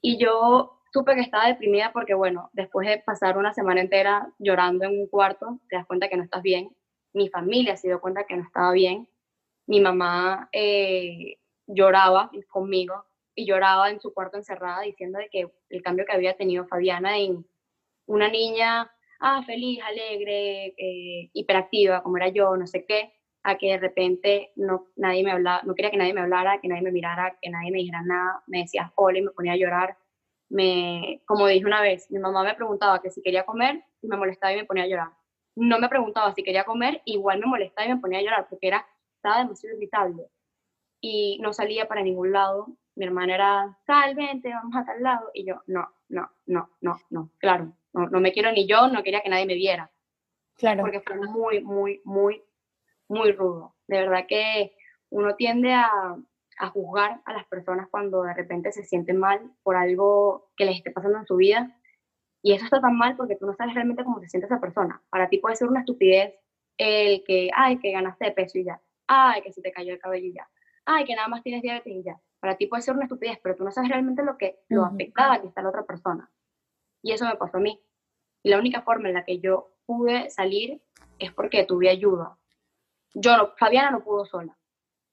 Y 0.00 0.18
yo 0.18 0.80
supe 0.92 1.14
que 1.14 1.20
estaba 1.20 1.46
deprimida 1.46 1.92
porque, 1.92 2.14
bueno, 2.14 2.50
después 2.52 2.88
de 2.88 2.98
pasar 2.98 3.38
una 3.38 3.54
semana 3.54 3.80
entera 3.80 4.28
llorando 4.38 4.84
en 4.84 5.00
un 5.00 5.06
cuarto, 5.06 5.60
te 5.68 5.76
das 5.76 5.86
cuenta 5.86 6.08
que 6.08 6.16
no 6.16 6.24
estás 6.24 6.42
bien. 6.42 6.74
Mi 7.12 7.28
familia 7.28 7.76
se 7.76 7.88
dio 7.88 8.00
cuenta 8.00 8.24
que 8.24 8.36
no 8.36 8.42
estaba 8.42 8.72
bien 8.72 9.08
mi 9.66 9.80
mamá 9.80 10.48
eh, 10.52 11.38
lloraba 11.66 12.30
conmigo 12.48 13.04
y 13.34 13.46
lloraba 13.46 13.90
en 13.90 14.00
su 14.00 14.12
cuarto 14.12 14.36
encerrada 14.36 14.82
diciendo 14.82 15.18
de 15.18 15.28
que 15.30 15.50
el 15.70 15.82
cambio 15.82 16.04
que 16.04 16.12
había 16.12 16.36
tenido 16.36 16.66
Fabiana 16.66 17.18
en 17.18 17.46
una 18.06 18.28
niña 18.28 18.90
ah, 19.22 19.42
feliz, 19.44 19.80
alegre, 19.82 20.74
eh, 20.76 21.30
hiperactiva, 21.32 22.02
como 22.02 22.16
era 22.18 22.28
yo, 22.28 22.56
no 22.56 22.66
sé 22.66 22.84
qué, 22.86 23.12
a 23.44 23.56
que 23.56 23.68
de 23.72 23.78
repente 23.78 24.52
no, 24.56 24.88
nadie 24.96 25.24
me 25.24 25.32
hablaba, 25.32 25.62
no 25.64 25.74
quería 25.74 25.90
que 25.90 25.96
nadie 25.96 26.14
me 26.14 26.20
hablara, 26.20 26.60
que 26.60 26.68
nadie 26.68 26.82
me 26.82 26.92
mirara, 26.92 27.38
que 27.40 27.50
nadie 27.50 27.70
me 27.70 27.78
dijera 27.78 28.02
nada, 28.02 28.42
me 28.46 28.58
decía 28.60 28.92
hola 28.96 29.18
y 29.18 29.22
me 29.22 29.30
ponía 29.30 29.52
a 29.52 29.56
llorar. 29.56 29.96
Me, 30.50 31.22
como 31.26 31.46
dije 31.46 31.64
una 31.64 31.80
vez, 31.80 32.10
mi 32.10 32.18
mamá 32.18 32.44
me 32.44 32.54
preguntaba 32.54 33.00
que 33.00 33.10
si 33.10 33.22
quería 33.22 33.44
comer 33.46 33.82
y 34.02 34.08
me 34.08 34.16
molestaba 34.16 34.52
y 34.52 34.56
me 34.56 34.64
ponía 34.66 34.84
a 34.84 34.86
llorar. 34.88 35.08
No 35.56 35.78
me 35.78 35.88
preguntaba 35.88 36.32
si 36.34 36.42
quería 36.42 36.64
comer, 36.64 37.02
igual 37.04 37.40
me 37.40 37.46
molestaba 37.46 37.86
y 37.86 37.94
me 37.94 38.00
ponía 38.00 38.18
a 38.18 38.22
llorar 38.22 38.46
porque 38.50 38.68
era 38.68 38.86
estaba 39.16 39.38
demasiado 39.38 39.76
irritable 39.76 40.28
y 41.00 41.38
no 41.40 41.52
salía 41.52 41.88
para 41.88 42.02
ningún 42.02 42.32
lado. 42.32 42.68
Mi 42.96 43.06
hermana 43.06 43.34
era, 43.34 43.78
sal, 43.86 44.14
vente, 44.14 44.50
vamos 44.50 44.74
a 44.76 44.84
tal 44.84 45.02
lado. 45.02 45.30
Y 45.34 45.46
yo, 45.46 45.62
no, 45.66 45.88
no, 46.08 46.30
no, 46.46 46.70
no, 46.80 46.98
no, 47.10 47.30
claro, 47.38 47.72
no, 47.92 48.08
no 48.08 48.20
me 48.20 48.32
quiero 48.32 48.52
ni 48.52 48.66
yo, 48.66 48.88
no 48.88 49.02
quería 49.02 49.20
que 49.20 49.28
nadie 49.28 49.46
me 49.46 49.54
viera. 49.54 49.90
Claro. 50.56 50.82
Porque 50.82 51.00
fue 51.00 51.16
muy, 51.16 51.60
muy, 51.60 52.00
muy, 52.04 52.42
muy 53.08 53.32
rudo. 53.32 53.74
De 53.86 54.00
verdad 54.00 54.26
que 54.28 54.76
uno 55.10 55.34
tiende 55.36 55.72
a, 55.72 55.90
a 56.58 56.68
juzgar 56.68 57.20
a 57.24 57.32
las 57.32 57.46
personas 57.46 57.88
cuando 57.90 58.22
de 58.22 58.34
repente 58.34 58.72
se 58.72 58.84
sienten 58.84 59.18
mal 59.18 59.40
por 59.62 59.76
algo 59.76 60.50
que 60.56 60.64
les 60.64 60.76
esté 60.76 60.90
pasando 60.90 61.18
en 61.18 61.26
su 61.26 61.36
vida. 61.36 61.78
Y 62.42 62.54
eso 62.54 62.64
está 62.64 62.80
tan 62.80 62.96
mal 62.96 63.16
porque 63.16 63.36
tú 63.36 63.46
no 63.46 63.54
sabes 63.54 63.74
realmente 63.74 64.04
cómo 64.04 64.20
se 64.20 64.28
siente 64.28 64.46
esa 64.46 64.60
persona. 64.60 65.02
Para 65.10 65.28
ti 65.28 65.38
puede 65.38 65.56
ser 65.56 65.68
una 65.68 65.80
estupidez 65.80 66.34
el 66.76 67.22
que, 67.24 67.50
ay, 67.54 67.78
que 67.78 67.92
ganaste 67.92 68.24
de 68.24 68.32
peso 68.32 68.58
y 68.58 68.64
ya 68.64 68.80
ay, 69.12 69.42
que 69.42 69.52
se 69.52 69.62
te 69.62 69.72
cayó 69.72 69.92
el 69.92 69.98
cabello 69.98 70.32
ya, 70.34 70.48
ay, 70.86 71.04
que 71.04 71.14
nada 71.14 71.28
más 71.28 71.42
tienes 71.42 71.62
diabetes 71.62 71.92
y 71.92 72.02
ya. 72.02 72.20
Para 72.40 72.56
ti 72.56 72.66
puede 72.66 72.82
ser 72.82 72.94
una 72.94 73.04
estupidez, 73.04 73.38
pero 73.42 73.54
tú 73.54 73.64
no 73.64 73.70
sabes 73.70 73.90
realmente 73.90 74.22
lo 74.22 74.36
que 74.36 74.60
lo 74.68 74.84
afectaba 74.84 75.40
que 75.40 75.46
está 75.46 75.62
la 75.62 75.68
otra 75.68 75.84
persona. 75.84 76.28
Y 77.02 77.12
eso 77.12 77.26
me 77.26 77.36
pasó 77.36 77.58
a 77.58 77.60
mí. 77.60 77.80
Y 78.42 78.50
la 78.50 78.58
única 78.58 78.82
forma 78.82 79.08
en 79.08 79.14
la 79.14 79.24
que 79.24 79.38
yo 79.38 79.72
pude 79.86 80.30
salir 80.30 80.80
es 81.18 81.32
porque 81.32 81.64
tuve 81.64 81.88
ayuda. 81.88 82.38
Yo 83.14 83.36
no, 83.36 83.52
Fabiana 83.58 83.90
no 83.90 84.02
pudo 84.02 84.24
sola. 84.24 84.56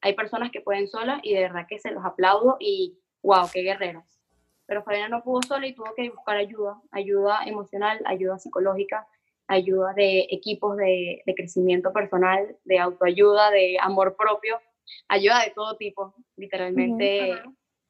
Hay 0.01 0.13
personas 0.13 0.51
que 0.51 0.61
pueden 0.61 0.87
sola 0.87 1.19
y 1.23 1.33
de 1.33 1.41
verdad 1.41 1.65
que 1.67 1.79
se 1.79 1.91
los 1.91 2.05
aplaudo 2.05 2.57
y 2.59 2.97
wow, 3.21 3.49
qué 3.51 3.61
guerreras. 3.61 4.21
Pero 4.65 4.83
Fabiana 4.83 5.09
no 5.09 5.23
pudo 5.23 5.41
sola 5.41 5.67
y 5.67 5.73
tuvo 5.73 5.93
que 5.95 6.09
buscar 6.09 6.37
ayuda, 6.37 6.81
ayuda 6.91 7.43
emocional, 7.45 7.99
ayuda 8.05 8.39
psicológica, 8.39 9.07
ayuda 9.47 9.93
de 9.93 10.27
equipos 10.29 10.77
de, 10.77 11.23
crecimiento 11.35 11.91
personal, 11.91 12.55
de 12.63 12.79
autoayuda, 12.79 13.49
de 13.49 13.77
amor 13.81 14.15
propio, 14.15 14.61
ayuda 15.07 15.43
de 15.43 15.51
todo 15.51 15.75
tipo, 15.75 16.13
literalmente 16.37 17.41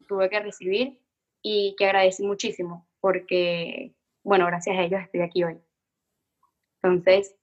tuve 0.08 0.30
que 0.30 0.40
recibir 0.40 1.02
y 1.42 1.76
que 1.78 1.86
agradecí 1.86 2.24
muchísimo 2.24 2.89
porque, 3.02 3.94
bueno, 4.24 4.46
gracias 4.46 4.78
a 4.78 4.82
ellos 4.82 5.02
estoy 5.02 5.22
aquí 5.22 5.44
hoy. 5.44 5.58
Entonces, 6.82 7.36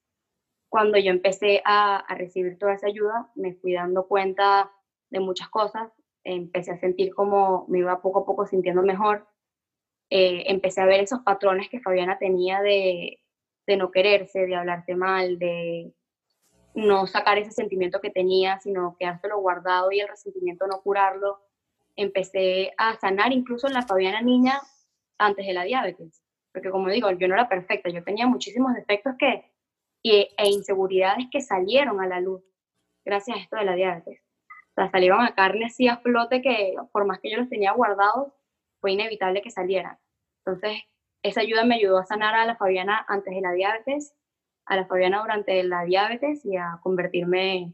cuando 0.68 0.98
yo 0.98 1.10
empecé 1.10 1.62
a, 1.64 2.04
recibir 2.16 2.58
toda 2.58 2.74
esa 2.74 2.86
ayuda, 2.86 3.30
me 3.34 3.54
fui 3.54 3.74
dando 3.74 4.06
cuenta 4.06 4.72
de 5.10 5.20
muchas 5.20 5.48
cosas, 5.48 5.92
empecé 6.24 6.72
a 6.72 6.80
sentir 6.80 7.14
como 7.14 7.66
me 7.68 7.78
iba 7.78 8.02
poco 8.02 8.20
a 8.20 8.26
poco 8.26 8.46
sintiendo 8.46 8.82
mejor, 8.82 9.26
eh, 10.10 10.44
empecé 10.46 10.80
a 10.80 10.86
ver 10.86 11.00
esos 11.00 11.20
patrones 11.20 11.68
que 11.68 11.80
Fabiana 11.80 12.18
tenía 12.18 12.60
de, 12.60 13.20
de 13.66 13.76
no 13.76 13.90
quererse, 13.90 14.46
de 14.46 14.56
hablarte 14.56 14.94
mal, 14.96 15.38
de 15.38 15.92
no 16.74 17.06
sacar 17.06 17.38
ese 17.38 17.52
sentimiento 17.52 18.00
que 18.00 18.10
tenía, 18.10 18.60
sino 18.60 18.96
quedárselo 18.98 19.38
guardado 19.40 19.90
y 19.92 20.00
el 20.00 20.08
resentimiento 20.08 20.66
no 20.66 20.82
curarlo. 20.82 21.40
Empecé 21.96 22.74
a 22.76 22.96
sanar 22.96 23.32
incluso 23.32 23.66
en 23.66 23.72
la 23.72 23.82
Fabiana 23.82 24.20
niña 24.20 24.60
antes 25.18 25.46
de 25.46 25.52
la 25.52 25.64
diabetes, 25.64 26.22
porque 26.52 26.70
como 26.70 26.88
digo, 26.88 27.10
yo 27.10 27.28
no 27.28 27.34
era 27.34 27.48
perfecta, 27.48 27.90
yo 27.90 28.02
tenía 28.02 28.26
muchísimos 28.26 28.74
defectos 28.74 29.14
que, 29.18 29.50
e 30.02 30.48
inseguridades 30.48 31.26
que 31.30 31.40
salieron 31.40 32.00
a 32.00 32.06
la 32.06 32.20
luz 32.20 32.42
gracias 33.04 33.36
a 33.36 33.40
esto 33.40 33.56
de 33.56 33.64
la 33.64 33.74
diabetes. 33.74 34.22
O 34.70 34.74
sea, 34.74 34.90
salieron 34.90 35.20
a 35.20 35.34
carne 35.34 35.66
así 35.66 35.88
a 35.88 35.96
flote 35.98 36.42
que 36.42 36.74
por 36.92 37.06
más 37.06 37.18
que 37.20 37.30
yo 37.30 37.38
los 37.38 37.48
tenía 37.48 37.72
guardados, 37.72 38.32
fue 38.80 38.92
inevitable 38.92 39.42
que 39.42 39.50
salieran. 39.50 39.98
Entonces, 40.44 40.82
esa 41.22 41.40
ayuda 41.40 41.64
me 41.64 41.74
ayudó 41.74 41.98
a 41.98 42.06
sanar 42.06 42.34
a 42.34 42.46
la 42.46 42.56
Fabiana 42.56 43.04
antes 43.08 43.34
de 43.34 43.40
la 43.40 43.52
diabetes, 43.52 44.14
a 44.66 44.76
la 44.76 44.86
Fabiana 44.86 45.22
durante 45.22 45.62
la 45.64 45.84
diabetes 45.84 46.44
y 46.44 46.56
a 46.56 46.78
convertirme 46.82 47.72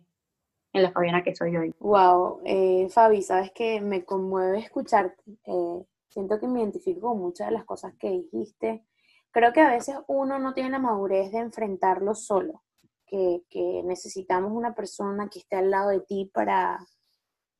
en 0.72 0.83
la 0.83 0.90
Fabiana 0.90 1.22
que 1.22 1.35
soy 1.35 1.57
hoy. 1.57 1.74
Wow, 1.81 2.40
eh, 2.44 2.88
Fabi, 2.90 3.22
sabes 3.22 3.52
que 3.52 3.81
me 3.81 4.05
conmueve 4.05 4.59
escucharte. 4.59 5.22
Eh, 5.46 5.85
siento 6.12 6.38
que 6.38 6.46
me 6.46 6.61
identifico 6.61 7.09
con 7.09 7.18
muchas 7.18 7.48
de 7.48 7.55
las 7.55 7.64
cosas 7.64 7.94
que 7.98 8.11
dijiste. 8.11 8.85
Creo 9.31 9.53
que 9.53 9.61
a 9.61 9.70
veces 9.70 9.96
uno 10.09 10.38
no 10.38 10.53
tiene 10.53 10.70
la 10.70 10.79
madurez 10.79 11.33
de 11.33 11.38
enfrentarlo 11.38 12.14
solo, 12.14 12.62
que, 13.07 13.42
que 13.48 13.83
necesitamos 13.85 14.53
una 14.53 14.75
persona 14.75 15.29
que 15.29 15.38
esté 15.38 15.57
al 15.57 15.70
lado 15.70 15.90
de 15.90 16.01
ti 16.01 16.31
para, 16.33 16.79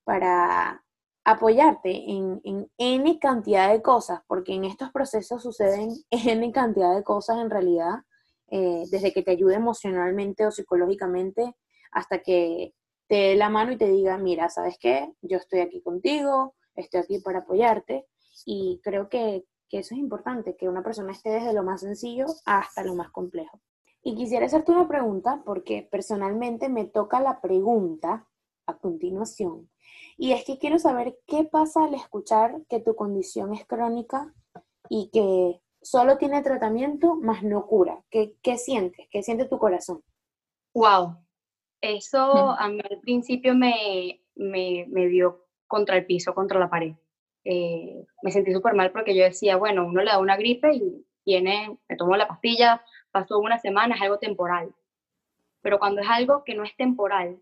para 0.05 0.85
apoyarte 1.25 1.91
en, 2.11 2.41
en, 2.45 2.71
N 2.77 3.19
cantidad 3.19 3.73
de 3.73 3.81
cosas, 3.81 4.21
porque 4.27 4.53
en 4.55 4.65
estos 4.65 4.91
procesos 4.91 5.43
suceden 5.43 5.91
N 6.11 6.53
cantidad 6.53 6.95
de 6.95 7.03
cosas 7.03 7.39
en 7.39 7.49
realidad, 7.49 8.01
eh, 8.51 8.85
desde 8.91 9.13
que 9.13 9.23
te 9.23 9.31
ayude 9.31 9.55
emocionalmente 9.55 10.47
o 10.47 10.51
psicológicamente 10.51 11.55
hasta 11.91 12.19
que 12.19 12.75
te 13.09 13.15
dé 13.15 13.37
la 13.37 13.49
mano 13.49 13.73
y 13.73 13.79
te 13.79 13.89
diga, 13.89 14.19
mira, 14.19 14.51
¿sabes 14.51 14.77
qué? 14.79 15.11
Yo 15.23 15.39
estoy 15.39 15.61
aquí 15.61 15.81
contigo, 15.83 16.55
estoy 16.75 17.01
aquí 17.01 17.19
para 17.21 17.41
apoyarte 17.41 18.07
y 18.45 18.81
creo 18.83 19.09
que, 19.09 19.45
que 19.69 19.79
eso 19.79 19.95
es 19.95 20.01
importante, 20.01 20.57
que 20.57 20.69
una 20.69 20.83
persona 20.83 21.13
esté 21.13 21.31
desde 21.31 21.53
lo 21.53 21.63
más 21.63 21.81
sencillo 21.81 22.27
hasta 22.45 22.85
lo 22.85 22.95
más 22.95 23.11
complejo. 23.11 23.61
Y 24.03 24.17
quisiera 24.17 24.47
hacerte 24.47 24.73
una 24.73 24.89
pregunta 24.89 25.43
porque 25.45 25.89
personalmente 25.91 26.69
me 26.69 26.85
toca 26.85 27.21
la 27.21 27.41
pregunta 27.41 28.29
a 28.67 28.79
continuación 28.79 29.69
y 30.17 30.33
es 30.33 30.45
que 30.45 30.59
quiero 30.59 30.79
saber 30.79 31.19
qué 31.27 31.45
pasa 31.45 31.85
al 31.85 31.95
escuchar 31.95 32.63
que 32.69 32.81
tu 32.81 32.95
condición 32.95 33.55
es 33.55 33.67
crónica 33.67 34.33
y 34.89 35.11
que 35.13 35.61
solo 35.81 36.19
tiene 36.19 36.43
tratamiento, 36.43 37.17
más 37.17 37.43
no 37.43 37.67
cura. 37.67 38.05
¿Qué, 38.11 38.37
qué 38.43 38.59
sientes? 38.59 39.09
¿Qué 39.11 39.23
siente 39.23 39.47
tu 39.47 39.59
corazón? 39.59 40.03
Wow, 40.75 41.17
eso 41.81 42.51
a 42.51 42.69
mí 42.69 42.81
al 42.89 43.01
principio 43.01 43.55
me, 43.55 44.23
me, 44.35 44.87
me, 44.89 45.09
dio 45.09 45.47
contra 45.67 45.97
el 45.97 46.07
piso, 46.07 46.35
contra 46.35 46.59
la 46.59 46.71
pared. 46.71 46.95
Eh, 47.45 48.05
me 48.23 48.31
sentí 48.31 48.53
súper 48.53 48.75
mal 48.75 48.93
porque 48.93 49.15
yo 49.15 49.25
decía, 49.25 49.57
bueno, 49.57 49.87
uno 49.87 50.03
le 50.03 50.11
da 50.11 50.19
una 50.19 50.37
gripe 50.37 50.73
y 50.75 51.05
tiene, 51.25 51.77
me 51.89 51.97
tomó 51.97 52.17
la 52.17 52.29
pastilla, 52.29 52.83
pasó 53.11 53.39
una 53.39 53.59
semana, 53.59 53.95
es 53.95 54.03
algo 54.03 54.19
temporal. 54.19 54.75
Pero 55.61 55.79
cuando 55.79 56.01
es 56.01 56.09
algo 56.09 56.45
que 56.45 56.55
no 56.55 56.65
es 56.65 56.75
temporal, 56.77 57.41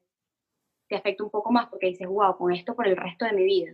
te 0.89 0.97
afecta 0.97 1.25
un 1.25 1.31
poco 1.31 1.53
más 1.53 1.69
porque 1.69 1.87
dices, 1.87 2.09
wow, 2.09 2.37
con 2.37 2.53
esto 2.53 2.75
por 2.75 2.87
el 2.87 2.97
resto 2.97 3.25
de 3.25 3.33
mi 3.33 3.45
vida. 3.45 3.73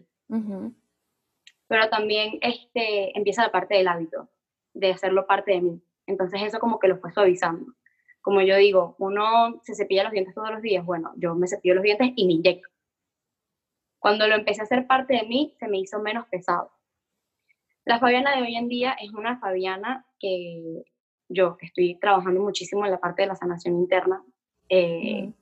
Pero 1.69 1.89
también 1.89 2.39
este, 2.43 3.17
empieza 3.17 3.43
la 3.43 3.51
parte 3.51 3.75
del 3.75 3.89
hábito, 3.89 4.29
de 4.75 4.93
hacerlo 4.93 5.27
parte 5.27 5.53
de 5.53 5.61
mí. 5.61 5.83
Entonces 6.07 6.43
eso 6.43 6.61
como 6.61 6.79
que 6.79 6.89
lo 6.89 6.99
fue 6.99 7.13
suavizando. 7.13 7.73
como 8.21 8.41
yo 8.43 8.57
digo, 8.57 8.97
uno 8.99 9.61
se 9.63 9.75
cepilla 9.75 10.05
los 10.05 10.13
dientes 10.13 10.35
todos 10.35 10.51
los 10.51 10.61
días, 10.61 10.85
bueno, 10.85 11.13
yo 11.17 11.35
me 11.35 11.47
cepillo 11.47 11.75
los 11.75 11.85
dientes 11.85 12.13
y 12.17 12.27
me 12.27 12.35
inyecto. 12.35 12.69
Cuando 14.07 14.29
lo 14.29 14.37
empecé 14.37 14.61
a 14.61 14.65
hacer 14.65 14.87
parte 14.87 15.15
de 15.15 15.25
mí, 15.25 15.53
se 15.59 15.67
me 15.67 15.81
hizo 15.81 15.99
menos 15.99 16.29
pesado. 16.29 16.71
La 17.85 17.99
Fabiana 17.99 18.37
de 18.37 18.43
hoy 18.43 18.55
en 18.55 18.69
día 18.69 18.93
es 19.01 19.11
una 19.13 19.41
Fabiana 19.41 20.07
que 20.21 20.85
yo, 21.29 21.57
que 21.57 21.67
estoy 21.67 21.97
trabajando 21.97 22.41
muchísimo 22.41 22.85
en 22.85 22.93
la 22.93 23.01
parte 23.01 23.23
de 23.23 23.27
la 23.27 23.35
sanación 23.35 23.75
interna, 23.75 24.25
eh, 24.69 25.33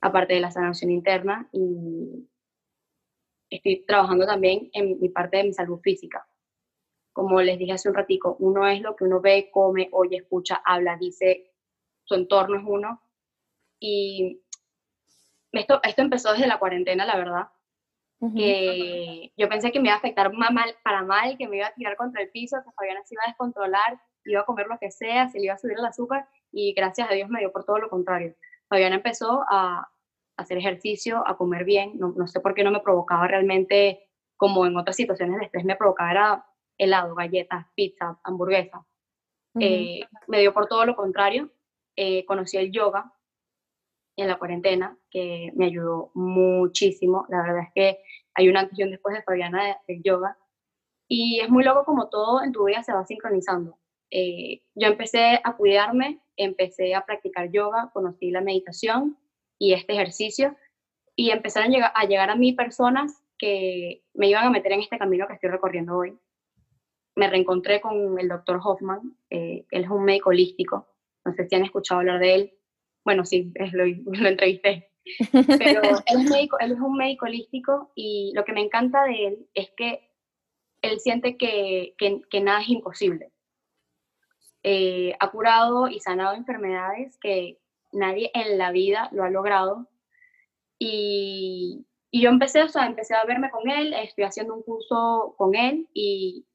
aparte 0.00 0.34
de 0.34 0.40
la 0.40 0.50
sanación 0.50 0.90
interna, 0.90 1.48
y 1.52 2.28
estoy 3.48 3.84
trabajando 3.86 4.26
también 4.26 4.68
en 4.72 5.00
mi 5.00 5.08
parte 5.10 5.36
de 5.36 5.44
mi 5.44 5.52
salud 5.52 5.78
física. 5.78 6.26
Como 7.12 7.40
les 7.40 7.60
dije 7.60 7.74
hace 7.74 7.90
un 7.90 7.94
ratico, 7.94 8.34
uno 8.40 8.66
es 8.66 8.80
lo 8.80 8.96
que 8.96 9.04
uno 9.04 9.20
ve, 9.20 9.50
come, 9.52 9.88
oye, 9.92 10.16
escucha, 10.16 10.60
habla, 10.64 10.96
dice, 10.96 11.52
su 12.02 12.16
entorno 12.16 12.58
es 12.58 12.64
uno. 12.66 13.02
Y 13.78 14.42
esto, 15.52 15.78
esto 15.84 16.02
empezó 16.02 16.32
desde 16.32 16.48
la 16.48 16.58
cuarentena, 16.58 17.06
la 17.06 17.16
verdad. 17.16 17.50
Que 18.36 19.32
yo 19.36 19.48
pensé 19.48 19.72
que 19.72 19.80
me 19.80 19.88
iba 19.88 19.94
a 19.94 19.98
afectar 19.98 20.30
mal, 20.32 20.76
para 20.84 21.02
mal, 21.02 21.38
que 21.38 21.48
me 21.48 21.56
iba 21.56 21.68
a 21.68 21.74
tirar 21.74 21.96
contra 21.96 22.20
el 22.22 22.30
piso, 22.30 22.58
que 22.62 22.70
Fabiana 22.72 23.00
se 23.04 23.14
iba 23.14 23.22
a 23.24 23.28
descontrolar, 23.28 24.00
iba 24.24 24.42
a 24.42 24.44
comer 24.44 24.66
lo 24.66 24.78
que 24.78 24.90
sea, 24.90 25.28
se 25.28 25.38
le 25.38 25.46
iba 25.46 25.54
a 25.54 25.58
subir 25.58 25.78
el 25.78 25.84
azúcar 25.86 26.28
y 26.52 26.74
gracias 26.74 27.10
a 27.10 27.14
Dios 27.14 27.30
me 27.30 27.40
dio 27.40 27.50
por 27.50 27.64
todo 27.64 27.78
lo 27.78 27.88
contrario. 27.88 28.34
Fabiana 28.68 28.96
empezó 28.96 29.44
a 29.48 29.90
hacer 30.36 30.58
ejercicio, 30.58 31.26
a 31.26 31.36
comer 31.36 31.64
bien, 31.64 31.92
no, 31.98 32.12
no 32.16 32.26
sé 32.26 32.40
por 32.40 32.54
qué 32.54 32.62
no 32.62 32.70
me 32.70 32.80
provocaba 32.80 33.26
realmente, 33.26 34.08
como 34.36 34.66
en 34.66 34.76
otras 34.76 34.96
situaciones 34.96 35.38
de 35.38 35.46
estrés 35.46 35.64
me 35.64 35.76
provocaba 35.76 36.10
era 36.10 36.46
helado, 36.78 37.14
galletas, 37.14 37.66
pizza, 37.74 38.18
hamburguesa. 38.22 38.86
Eh, 39.58 40.00
me 40.28 40.40
dio 40.40 40.54
por 40.54 40.66
todo 40.66 40.84
lo 40.86 40.94
contrario. 40.94 41.50
Eh, 41.96 42.24
conocí 42.24 42.56
el 42.56 42.70
yoga 42.70 43.12
en 44.22 44.28
la 44.28 44.38
cuarentena, 44.38 44.96
que 45.10 45.52
me 45.54 45.66
ayudó 45.66 46.10
muchísimo. 46.14 47.26
La 47.28 47.42
verdad 47.42 47.62
es 47.62 47.68
que 47.74 47.98
hay 48.34 48.48
una 48.48 48.60
antes 48.60 48.78
después 48.78 49.14
de 49.14 49.22
Fabiana 49.22 49.78
del 49.86 50.02
yoga. 50.02 50.36
Y 51.08 51.40
es 51.40 51.48
muy 51.48 51.64
loco 51.64 51.84
como 51.84 52.08
todo 52.08 52.42
en 52.42 52.52
tu 52.52 52.64
vida 52.64 52.82
se 52.82 52.92
va 52.92 53.04
sincronizando. 53.04 53.78
Eh, 54.10 54.62
yo 54.74 54.88
empecé 54.88 55.40
a 55.42 55.56
cuidarme, 55.56 56.20
empecé 56.36 56.94
a 56.94 57.04
practicar 57.04 57.50
yoga, 57.50 57.90
conocí 57.92 58.30
la 58.30 58.40
meditación 58.40 59.18
y 59.58 59.72
este 59.72 59.92
ejercicio 59.92 60.56
y 61.16 61.30
empezaron 61.30 61.70
a 61.70 61.72
llegar, 61.72 61.92
a 61.94 62.04
llegar 62.06 62.30
a 62.30 62.36
mí 62.36 62.52
personas 62.52 63.22
que 63.38 64.02
me 64.14 64.28
iban 64.28 64.46
a 64.46 64.50
meter 64.50 64.72
en 64.72 64.80
este 64.80 64.98
camino 64.98 65.26
que 65.26 65.34
estoy 65.34 65.50
recorriendo 65.50 65.96
hoy 65.96 66.18
me 67.20 67.28
reencontré 67.28 67.80
con 67.80 68.18
el 68.18 68.28
doctor 68.28 68.60
Hoffman, 68.62 69.16
eh, 69.28 69.66
él 69.70 69.84
es 69.84 69.90
un 69.90 70.04
médico 70.04 70.30
holístico, 70.30 70.88
no 71.24 71.34
sé 71.34 71.46
si 71.46 71.54
han 71.54 71.64
escuchado 71.64 72.00
hablar 72.00 72.18
de 72.18 72.34
él, 72.34 72.54
bueno, 73.04 73.24
sí, 73.24 73.52
es 73.54 73.72
lo, 73.72 73.84
lo 74.04 74.28
entrevisté, 74.28 74.90
pero 75.58 75.82
él 76.06 76.20
es, 76.20 76.30
médico, 76.30 76.58
él 76.60 76.72
es 76.72 76.78
un 76.78 76.96
médico 76.96 77.26
holístico 77.26 77.92
y 77.94 78.32
lo 78.34 78.44
que 78.44 78.52
me 78.52 78.60
encanta 78.60 79.04
de 79.04 79.26
él 79.26 79.48
es 79.54 79.70
que 79.76 80.10
él 80.82 80.98
siente 81.00 81.36
que, 81.36 81.94
que, 81.98 82.40
nada 82.40 82.62
es 82.62 82.68
imposible. 82.68 83.30
Eh, 84.62 85.14
ha 85.18 85.30
curado 85.30 85.88
y 85.88 86.00
sanado 86.00 86.34
enfermedades 86.34 87.18
que 87.20 87.58
nadie 87.92 88.30
en 88.34 88.58
la 88.58 88.72
vida 88.72 89.08
lo 89.12 89.24
ha 89.24 89.30
logrado 89.30 89.88
y, 90.78 91.86
y 92.10 92.22
yo 92.22 92.30
empecé, 92.30 92.62
o 92.62 92.68
sea, 92.68 92.86
empecé 92.86 93.14
a 93.14 93.24
verme 93.24 93.50
con 93.50 93.68
él, 93.70 93.92
estoy 93.94 94.24
haciendo 94.24 94.54
un 94.54 94.62
curso 94.62 95.34
con 95.36 95.54
él 95.54 95.88
y, 95.92 96.46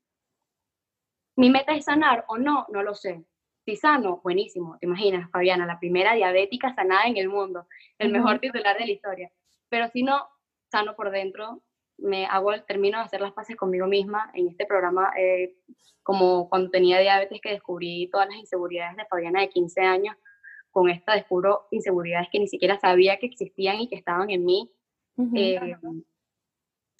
mi 1.35 1.49
meta 1.49 1.75
es 1.75 1.85
sanar 1.85 2.25
o 2.27 2.37
no, 2.37 2.65
no 2.69 2.81
lo 2.81 2.95
sé. 2.95 3.23
Si 3.65 3.75
sano, 3.75 4.21
buenísimo. 4.23 4.77
Te 4.79 4.85
imaginas, 4.85 5.29
Fabiana, 5.31 5.65
la 5.65 5.79
primera 5.79 6.13
diabética 6.13 6.73
sanada 6.75 7.05
en 7.07 7.17
el 7.17 7.29
mundo, 7.29 7.65
el 7.97 8.11
mejor 8.11 8.39
titular 8.39 8.77
de 8.77 8.85
la 8.85 8.91
historia. 8.91 9.31
Pero 9.69 9.89
si 9.89 10.03
no, 10.03 10.27
sano 10.71 10.95
por 10.95 11.09
dentro, 11.09 11.63
me 11.97 12.27
hago 12.27 12.51
termino 12.63 12.99
de 12.99 13.05
hacer 13.05 13.21
las 13.21 13.33
paces 13.33 13.55
conmigo 13.55 13.87
misma 13.87 14.29
en 14.35 14.49
este 14.49 14.67
programa, 14.67 15.11
eh, 15.17 15.55
como 16.03 16.47
cuando 16.47 16.69
tenía 16.69 16.99
diabetes 16.99 17.41
que 17.41 17.51
descubrí 17.51 18.07
todas 18.11 18.27
las 18.27 18.37
inseguridades 18.37 18.97
de 18.97 19.05
Fabiana 19.05 19.41
de 19.41 19.49
15 19.49 19.81
años, 19.81 20.15
con 20.69 20.89
esta 20.89 21.13
descubro 21.13 21.67
inseguridades 21.71 22.27
que 22.31 22.39
ni 22.39 22.47
siquiera 22.47 22.77
sabía 22.77 23.17
que 23.17 23.25
existían 23.25 23.79
y 23.79 23.89
que 23.89 23.95
estaban 23.95 24.29
en 24.29 24.45
mí. 24.45 24.69
Eh, 25.33 25.59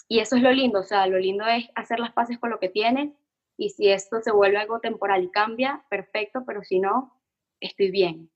y 0.08 0.20
eso 0.20 0.36
es 0.36 0.42
lo 0.42 0.52
lindo, 0.52 0.80
o 0.80 0.84
sea, 0.84 1.06
lo 1.06 1.20
lindo 1.20 1.46
es 1.46 1.70
hacer 1.76 2.00
las 2.00 2.14
paces 2.14 2.40
con 2.40 2.50
lo 2.50 2.60
que 2.60 2.70
tienes 2.70 3.12
y 3.58 3.70
si 3.70 3.90
esto 3.90 4.22
se 4.22 4.32
vuelve 4.32 4.58
algo 4.58 4.80
temporal 4.80 5.24
y 5.24 5.32
cambia, 5.32 5.86
perfecto, 5.90 6.44
pero 6.46 6.64
si 6.64 6.80
no, 6.80 7.14
estoy 7.60 7.92
bien. 7.92 8.30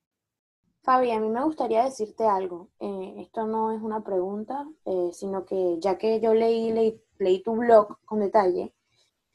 Fabi, 0.82 1.12
a 1.12 1.20
mí 1.20 1.30
me 1.30 1.44
gustaría 1.44 1.84
decirte 1.84 2.26
algo. 2.26 2.70
Eh, 2.80 3.16
esto 3.18 3.46
no 3.46 3.72
es 3.72 3.82
una 3.82 4.04
pregunta, 4.04 4.66
eh, 4.86 5.10
sino 5.12 5.46
que 5.46 5.78
ya 5.80 5.98
que 5.98 6.20
yo 6.22 6.34
leí, 6.34 6.72
leí, 7.20 7.44
tu 7.44 7.56
blog 7.56 7.98
con 8.06 8.22
detalle, 8.22 8.74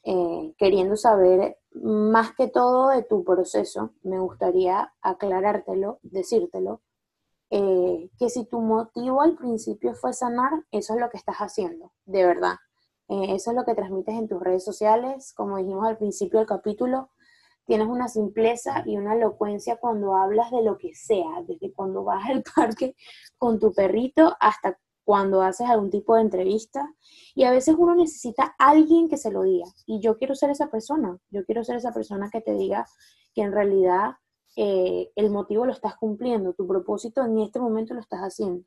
eh, 0.03 0.53
queriendo 0.57 0.95
saber 0.95 1.57
más 1.73 2.33
que 2.35 2.47
todo 2.47 2.89
de 2.89 3.03
tu 3.03 3.23
proceso, 3.23 3.91
me 4.03 4.19
gustaría 4.19 4.93
aclarártelo, 5.01 5.99
decírtelo, 6.03 6.81
que 7.49 8.29
si 8.29 8.45
tu 8.45 8.59
motivo 8.59 9.21
al 9.21 9.35
principio 9.37 9.93
fue 9.93 10.11
sanar, 10.13 10.51
eso 10.71 10.93
es 10.93 10.99
lo 10.99 11.09
que 11.09 11.17
estás 11.17 11.37
haciendo, 11.37 11.93
de 12.05 12.25
verdad. 12.25 12.55
Eh, 13.07 13.35
eso 13.35 13.51
es 13.51 13.57
lo 13.57 13.65
que 13.65 13.75
transmites 13.75 14.15
en 14.15 14.27
tus 14.27 14.41
redes 14.41 14.63
sociales. 14.63 15.33
Como 15.33 15.57
dijimos 15.57 15.87
al 15.87 15.97
principio 15.97 16.39
del 16.39 16.47
capítulo, 16.47 17.09
tienes 17.65 17.87
una 17.87 18.07
simpleza 18.07 18.83
y 18.85 18.97
una 18.97 19.15
elocuencia 19.15 19.77
cuando 19.77 20.15
hablas 20.15 20.51
de 20.51 20.63
lo 20.63 20.77
que 20.77 20.93
sea, 20.93 21.43
desde 21.47 21.73
cuando 21.73 22.03
vas 22.03 22.29
al 22.29 22.43
parque 22.55 22.95
con 23.37 23.59
tu 23.59 23.73
perrito 23.73 24.35
hasta 24.39 24.79
cuando 25.03 25.41
haces 25.41 25.67
algún 25.69 25.91
tipo 25.91 26.15
de 26.15 26.21
entrevista. 26.21 26.93
Y 27.35 27.43
a 27.43 27.51
veces 27.51 27.75
uno 27.77 27.95
necesita 27.95 28.55
alguien 28.57 29.07
que 29.07 29.17
se 29.17 29.31
lo 29.31 29.43
diga. 29.43 29.67
Y 29.85 29.99
yo 29.99 30.17
quiero 30.17 30.35
ser 30.35 30.49
esa 30.49 30.71
persona. 30.71 31.17
Yo 31.29 31.45
quiero 31.45 31.63
ser 31.63 31.77
esa 31.77 31.93
persona 31.93 32.29
que 32.31 32.41
te 32.41 32.53
diga 32.53 32.87
que 33.33 33.41
en 33.41 33.51
realidad 33.51 34.15
eh, 34.55 35.11
el 35.15 35.29
motivo 35.29 35.65
lo 35.65 35.73
estás 35.73 35.95
cumpliendo, 35.97 36.53
tu 36.53 36.65
propósito 36.65 37.23
en 37.23 37.39
este 37.39 37.59
momento 37.59 37.93
lo 37.93 37.99
estás 37.99 38.21
haciendo. 38.21 38.63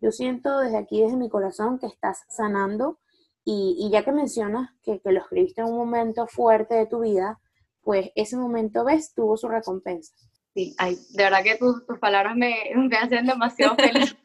Yo 0.00 0.12
siento 0.12 0.58
desde 0.58 0.76
aquí, 0.76 1.02
desde 1.02 1.16
mi 1.16 1.28
corazón, 1.28 1.78
que 1.78 1.86
estás 1.86 2.24
sanando 2.28 2.98
y, 3.44 3.88
ya 3.90 4.04
que 4.04 4.12
mencionas 4.12 4.70
que, 4.82 5.00
lo 5.04 5.20
escribiste 5.20 5.62
en 5.62 5.68
un 5.68 5.76
momento 5.76 6.26
fuerte 6.26 6.74
de 6.74 6.86
tu 6.86 7.00
vida, 7.00 7.40
pues 7.82 8.10
ese 8.14 8.36
momento, 8.36 8.84
ves, 8.84 9.14
tuvo 9.14 9.36
su 9.36 9.48
recompensa. 9.48 10.14
Sí, 10.54 10.74
ay, 10.78 10.96
de 11.10 11.24
verdad 11.24 11.42
que 11.42 11.56
tus, 11.56 11.86
tus 11.86 11.98
palabras 11.98 12.36
me, 12.36 12.54
me 12.76 12.96
hacen 12.96 13.26
demasiado 13.26 13.76
feliz. 13.76 14.16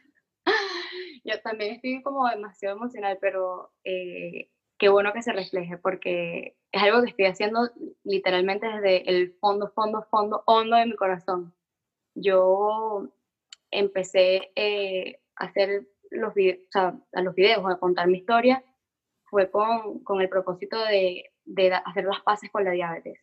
Yo 1.23 1.41
también 1.41 1.75
estoy 1.75 2.04
como 2.04 2.28
demasiado 2.28 2.75
emocional, 2.75 3.17
pero 3.19 3.71
eh, 3.84 4.51
qué 4.78 4.89
bueno 4.89 5.13
que 5.13 5.23
se 5.23 5.34
refleje, 5.34 5.78
porque 5.78 6.56
es 6.71 6.84
algo 6.84 7.01
que 7.01 7.10
estoy 7.10 7.25
haciendo 7.25 7.71
literalmente 8.04 8.67
desde 8.67 9.10
el 9.10 9.34
fondo, 9.39 9.71
fondo, 9.73 10.04
fondo, 10.12 10.43
hondo 10.45 10.75
de 10.75 10.86
mi 10.86 10.95
corazón. 10.95 11.56
Yo 12.13 13.10
empecé 13.71 14.51
eh, 14.56 15.19
a 15.36 15.45
hacer 15.45 15.88
los, 16.12 16.32
o 16.32 16.71
sea, 16.71 16.99
a 17.13 17.21
los 17.21 17.34
videos, 17.34 17.65
a 17.65 17.80
contar 17.80 18.08
mi 18.08 18.19
historia 18.19 18.63
fue 19.30 19.50
con, 19.52 20.04
con 20.04 20.22
el 20.22 20.30
propósito 20.30 20.78
de, 20.86 21.32
de, 21.46 21.74
hacer 21.74 22.06
las 22.06 22.22
paces 22.22 22.52
con 22.52 22.64
la 22.64 22.72
diabetes, 22.72 23.20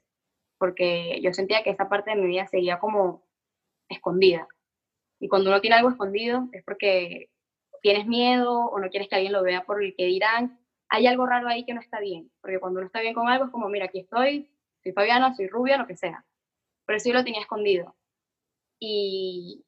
porque 0.58 1.20
yo 1.22 1.32
sentía 1.32 1.62
que 1.62 1.70
esa 1.70 1.88
parte 1.88 2.10
de 2.10 2.16
mi 2.16 2.26
vida 2.26 2.46
seguía 2.46 2.78
como 2.78 3.24
escondida. 3.88 4.46
Y 5.20 5.28
cuando 5.28 5.50
uno 5.50 5.60
tiene 5.60 5.76
algo 5.76 5.90
escondido 5.90 6.48
es 6.52 6.64
porque 6.64 7.30
tienes 7.82 8.06
miedo 8.06 8.52
o 8.52 8.78
no 8.78 8.88
quieres 8.90 9.08
que 9.08 9.16
alguien 9.16 9.32
lo 9.32 9.42
vea 9.42 9.64
por 9.64 9.82
el 9.82 9.94
que 9.96 10.06
dirán. 10.06 10.58
Hay 10.88 11.06
algo 11.06 11.26
raro 11.26 11.48
ahí 11.48 11.64
que 11.64 11.74
no 11.74 11.80
está 11.80 12.00
bien, 12.00 12.30
porque 12.40 12.58
cuando 12.58 12.78
uno 12.80 12.86
está 12.86 13.00
bien 13.00 13.14
con 13.14 13.28
algo 13.28 13.46
es 13.46 13.50
como, 13.50 13.68
mira, 13.68 13.86
aquí 13.86 14.00
estoy, 14.00 14.50
soy 14.82 14.92
Fabiana, 14.92 15.34
soy 15.34 15.48
rubia, 15.48 15.78
lo 15.78 15.86
que 15.86 15.96
sea. 15.96 16.24
Pero 16.86 16.96
eso 16.96 17.08
yo 17.08 17.14
lo 17.14 17.24
tenía 17.24 17.40
escondido. 17.40 17.96
Y, 18.78 19.64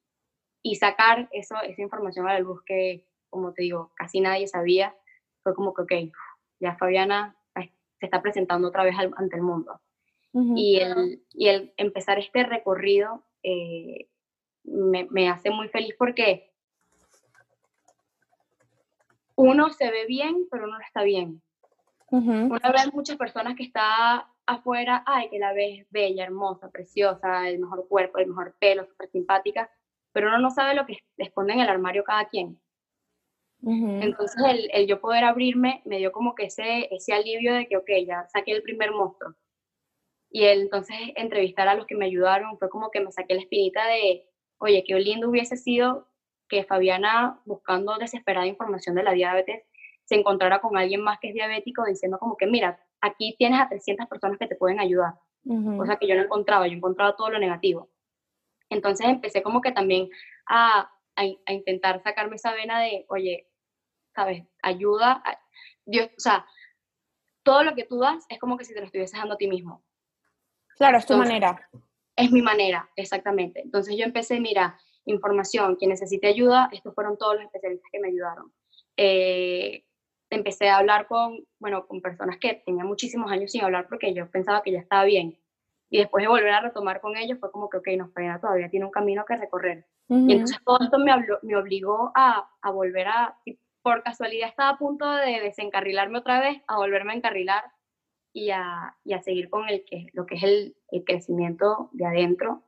y 0.63 0.77
sacar 0.77 1.29
eso, 1.33 1.55
esa 1.63 1.83
información 1.83 2.29
a 2.29 2.35
la 2.35 2.41
luz 2.41 2.63
que, 2.65 3.07
como 3.31 3.53
te 3.53 3.63
digo, 3.63 3.93
casi 3.97 4.21
nadie 4.21 4.49
sabía, 4.49 4.95
fue 5.45 5.55
como 5.55 5.73
que, 5.73 5.83
ok, 5.83 5.93
ya 6.59 6.77
Fabiana 6.77 7.37
se 7.55 8.07
está 8.07 8.21
presentando 8.21 8.69
otra 8.69 8.83
vez 8.83 8.97
ante 8.99 9.37
el 9.37 9.43
mundo. 9.43 9.81
y, 10.33 10.81
el, 10.81 11.23
y, 11.33 11.47
el, 11.47 11.73
empezar 11.77 12.19
este 12.19 12.43
recorrido 12.43 13.23
eh, 13.45 14.09
me, 14.65 15.07
me, 15.11 15.29
hace 15.29 15.51
muy 15.51 15.69
feliz 15.69 15.95
porque 15.97 16.51
uno 19.37 19.71
se 19.71 19.91
ve 19.93 20.07
bien, 20.07 20.49
pero 20.51 20.65
uno 20.65 20.79
no 20.79 20.85
está 20.85 21.05
bien. 21.05 21.41
Uno 22.11 22.49
ve 22.51 22.91
muchas 22.93 23.17
personas 23.17 23.57
que 23.57 23.65
está 23.65 24.29
afuera, 24.47 25.03
ay, 25.07 25.31
que 25.31 25.39
la 25.39 25.53
ves 25.53 25.87
bella, 25.91 26.25
hermosa, 26.25 26.71
preciosa, 26.71 27.49
el 27.49 27.59
mejor 27.59 27.89
cuerpo, 27.89 28.19
el 28.19 28.29
mejor 28.29 28.55
pelo, 28.59 28.85
súper 28.87 29.09
simpática, 29.11 29.71
pero 30.13 30.29
uno 30.29 30.39
no 30.39 30.51
sabe 30.51 30.75
lo 30.75 30.87
que 30.87 30.99
esconde 31.17 31.55
en 31.55 31.61
el 31.61 31.69
armario 31.69 32.05
cada 32.05 32.27
quien. 32.27 32.61
Entonces 33.67 34.43
el, 34.47 34.69
el, 34.73 34.87
yo 34.87 35.01
poder 35.01 35.25
abrirme 35.25 35.81
me 35.85 35.99
dio 35.99 36.13
como 36.13 36.35
que 36.35 36.47
ese, 36.47 36.89
ese 36.95 37.13
alivio 37.15 37.55
de 37.55 37.67
que, 37.67 37.77
ok, 37.77 37.89
ya 38.07 38.27
saqué 38.29 38.53
el 38.53 38.63
primer 38.63 38.91
monstruo. 38.93 39.35
Y 40.31 40.45
el, 40.45 40.63
entonces 40.63 40.97
entrevistar 41.17 41.69
a 41.69 41.75
los 41.75 41.87
que 41.87 41.95
me 41.95 42.07
ayudaron 42.07 42.59
fue 42.59 42.69
como 42.69 42.91
que 42.91 43.01
me 43.01 43.13
saqué 43.13 43.35
la 43.35 43.41
espinita 43.41 43.87
de, 43.87 44.29
oye, 44.59 44.85
qué 44.87 44.95
lindo 44.99 45.29
hubiese 45.29 45.57
sido 45.57 46.09
que 46.49 46.65
Fabiana, 46.65 47.41
buscando 47.45 47.97
desesperada 47.97 48.47
información 48.47 48.95
de 48.95 49.03
la 49.03 49.13
diabetes, 49.13 49.63
se 50.05 50.17
encontrara 50.17 50.61
con 50.61 50.77
alguien 50.77 51.01
más 51.01 51.19
que 51.19 51.29
es 51.29 51.35
diabético 51.35 51.85
diciendo 51.85 52.19
como 52.19 52.37
que, 52.37 52.47
mira, 52.47 52.79
aquí 53.01 53.35
tienes 53.39 53.61
a 53.61 53.69
300 53.69 54.07
personas 54.07 54.39
que 54.39 54.47
te 54.47 54.57
pueden 54.57 54.81
ayudar. 54.81 55.15
Cosa 55.77 55.97
que 55.97 56.07
yo 56.07 56.15
no 56.15 56.23
encontraba, 56.23 56.67
yo 56.67 56.75
encontraba 56.75 57.17
todo 57.17 57.31
lo 57.31 57.39
negativo. 57.39 57.91
Entonces 58.71 59.07
empecé 59.07 59.43
como 59.43 59.61
que 59.61 59.73
también 59.73 60.09
a, 60.47 60.91
a, 61.17 61.53
intentar 61.53 62.03
sacarme 62.03 62.37
esa 62.37 62.53
vena 62.55 62.81
de, 62.81 63.05
oye, 63.09 63.47
¿sabes? 64.15 64.47
Ayuda, 64.63 65.23
Dios, 65.85 66.09
o 66.17 66.21
sea, 66.21 66.47
todo 67.43 67.63
lo 67.63 67.75
que 67.75 67.85
tú 67.85 67.99
das 67.99 68.25
es 68.29 68.39
como 68.39 68.57
que 68.57 68.65
si 68.65 68.75
te 68.75 68.81
lo 68.81 68.87
estuvieses 68.87 69.19
dando 69.19 69.35
a 69.35 69.39
ti 69.39 69.49
mismo. 69.49 69.85
Claro, 70.77 70.99
es 70.99 71.07
tu 71.07 71.17
manera. 71.17 71.69
Es 72.17 72.31
mi 72.31 72.43
manera, 72.43 72.89
exactamente. 72.97 73.61
Entonces 73.61 73.97
yo 73.97 74.05
empecé, 74.05 74.41
mira, 74.41 74.79
información, 75.05 75.77
quien 75.77 75.91
necesite 75.91 76.29
ayuda, 76.29 76.69
estos 76.73 76.95
fueron 76.95 77.19
todos 77.19 77.35
los 77.35 77.45
especialistas 77.45 77.91
que 77.93 78.01
me 78.01 78.09
ayudaron. 78.09 78.53
Eh, 78.97 79.85
empecé 80.31 80.69
a 80.69 80.79
hablar 80.79 81.07
con, 81.07 81.45
bueno, 81.59 81.87
con 81.87 82.01
personas 82.01 82.39
que 82.39 82.63
tenía 82.67 82.85
muchísimos 82.85 83.31
años 83.31 83.53
sin 83.53 83.63
hablar 83.63 83.87
porque 83.89 84.15
yo 84.15 84.31
pensaba 84.31 84.63
que 84.63 84.73
ya 84.73 84.81
estaba 84.81 85.05
bien. 85.05 85.39
Y 85.91 85.99
después 85.99 86.23
de 86.23 86.29
volver 86.29 86.51
a 86.51 86.61
retomar 86.61 87.01
con 87.01 87.17
ellos 87.17 87.39
fue 87.39 87.53
como 87.53 87.69
que, 87.69 87.79
ok, 87.79 87.89
nos 87.97 88.11
pena 88.11 88.41
todavía 88.41 88.71
tiene 88.71 88.87
un 88.87 88.91
camino 88.91 89.25
que 89.25 89.37
recorrer. 89.37 89.87
Y 90.09 90.33
entonces 90.33 90.59
todo 90.65 90.79
esto 90.83 90.99
me, 90.99 91.13
me 91.43 91.57
obligó 91.57 92.13
a, 92.15 92.51
a, 92.61 92.71
volver 92.71 93.09
a, 93.09 93.39
por 93.85 94.03
casualidad 94.03 94.49
estaba 94.49 94.71
a 94.71 94.79
punto 94.79 95.09
de 95.09 95.41
desencarrilarme 95.41 96.19
otra 96.19 96.41
vez, 96.41 96.63
a 96.67 96.77
volverme 96.79 97.13
a 97.13 97.17
encarrilar 97.17 97.63
y 98.33 98.51
a, 98.51 98.97
y 99.05 99.13
a 99.13 99.23
seguir 99.23 99.51
con 99.51 99.69
el 99.69 99.85
que, 99.85 100.07
lo 100.15 100.25
que 100.25 100.37
es 100.37 100.43
el, 100.43 100.77
crecimiento 101.07 101.91
de 101.93 102.07
adentro 102.07 102.65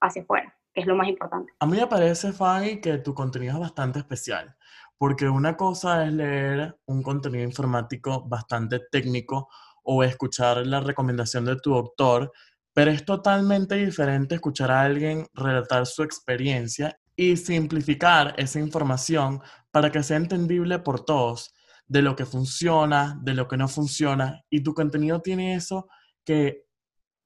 hacia 0.00 0.22
afuera, 0.22 0.54
que 0.74 0.82
es 0.82 0.86
lo 0.86 0.94
más 0.94 1.08
importante. 1.08 1.52
A 1.58 1.66
mí 1.66 1.78
me 1.78 1.86
parece, 1.86 2.32
Fanny, 2.32 2.80
que 2.80 2.98
tu 2.98 3.14
contenido 3.14 3.54
es 3.54 3.60
bastante 3.60 4.00
especial 4.00 4.56
porque 4.98 5.26
una 5.30 5.56
cosa 5.56 6.04
es 6.04 6.12
leer 6.12 6.78
un 6.84 7.02
contenido 7.02 7.42
informático 7.42 8.28
bastante 8.28 8.80
técnico 8.90 9.48
o 9.82 10.04
escuchar 10.04 10.66
la 10.66 10.80
recomendación 10.80 11.46
de 11.46 11.56
tu 11.56 11.72
doctor, 11.72 12.30
pero 12.74 12.90
es 12.90 13.06
totalmente 13.06 13.76
diferente 13.76 14.34
escuchar 14.34 14.70
a 14.70 14.82
alguien 14.82 15.26
relatar 15.32 15.86
su 15.86 16.02
experiencia 16.02 17.00
y 17.20 17.36
simplificar 17.36 18.34
esa 18.38 18.60
información 18.60 19.42
para 19.70 19.92
que 19.92 20.02
sea 20.02 20.16
entendible 20.16 20.78
por 20.78 21.04
todos, 21.04 21.52
de 21.86 22.00
lo 22.00 22.16
que 22.16 22.24
funciona, 22.24 23.20
de 23.20 23.34
lo 23.34 23.46
que 23.46 23.58
no 23.58 23.68
funciona, 23.68 24.42
y 24.48 24.62
tu 24.62 24.72
contenido 24.72 25.20
tiene 25.20 25.54
eso 25.54 25.86
que 26.24 26.64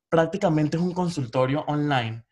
prácticamente 0.09 0.79
es 0.79 0.83
un 0.83 0.93
consultorio 0.93 1.61
online. 1.69 2.25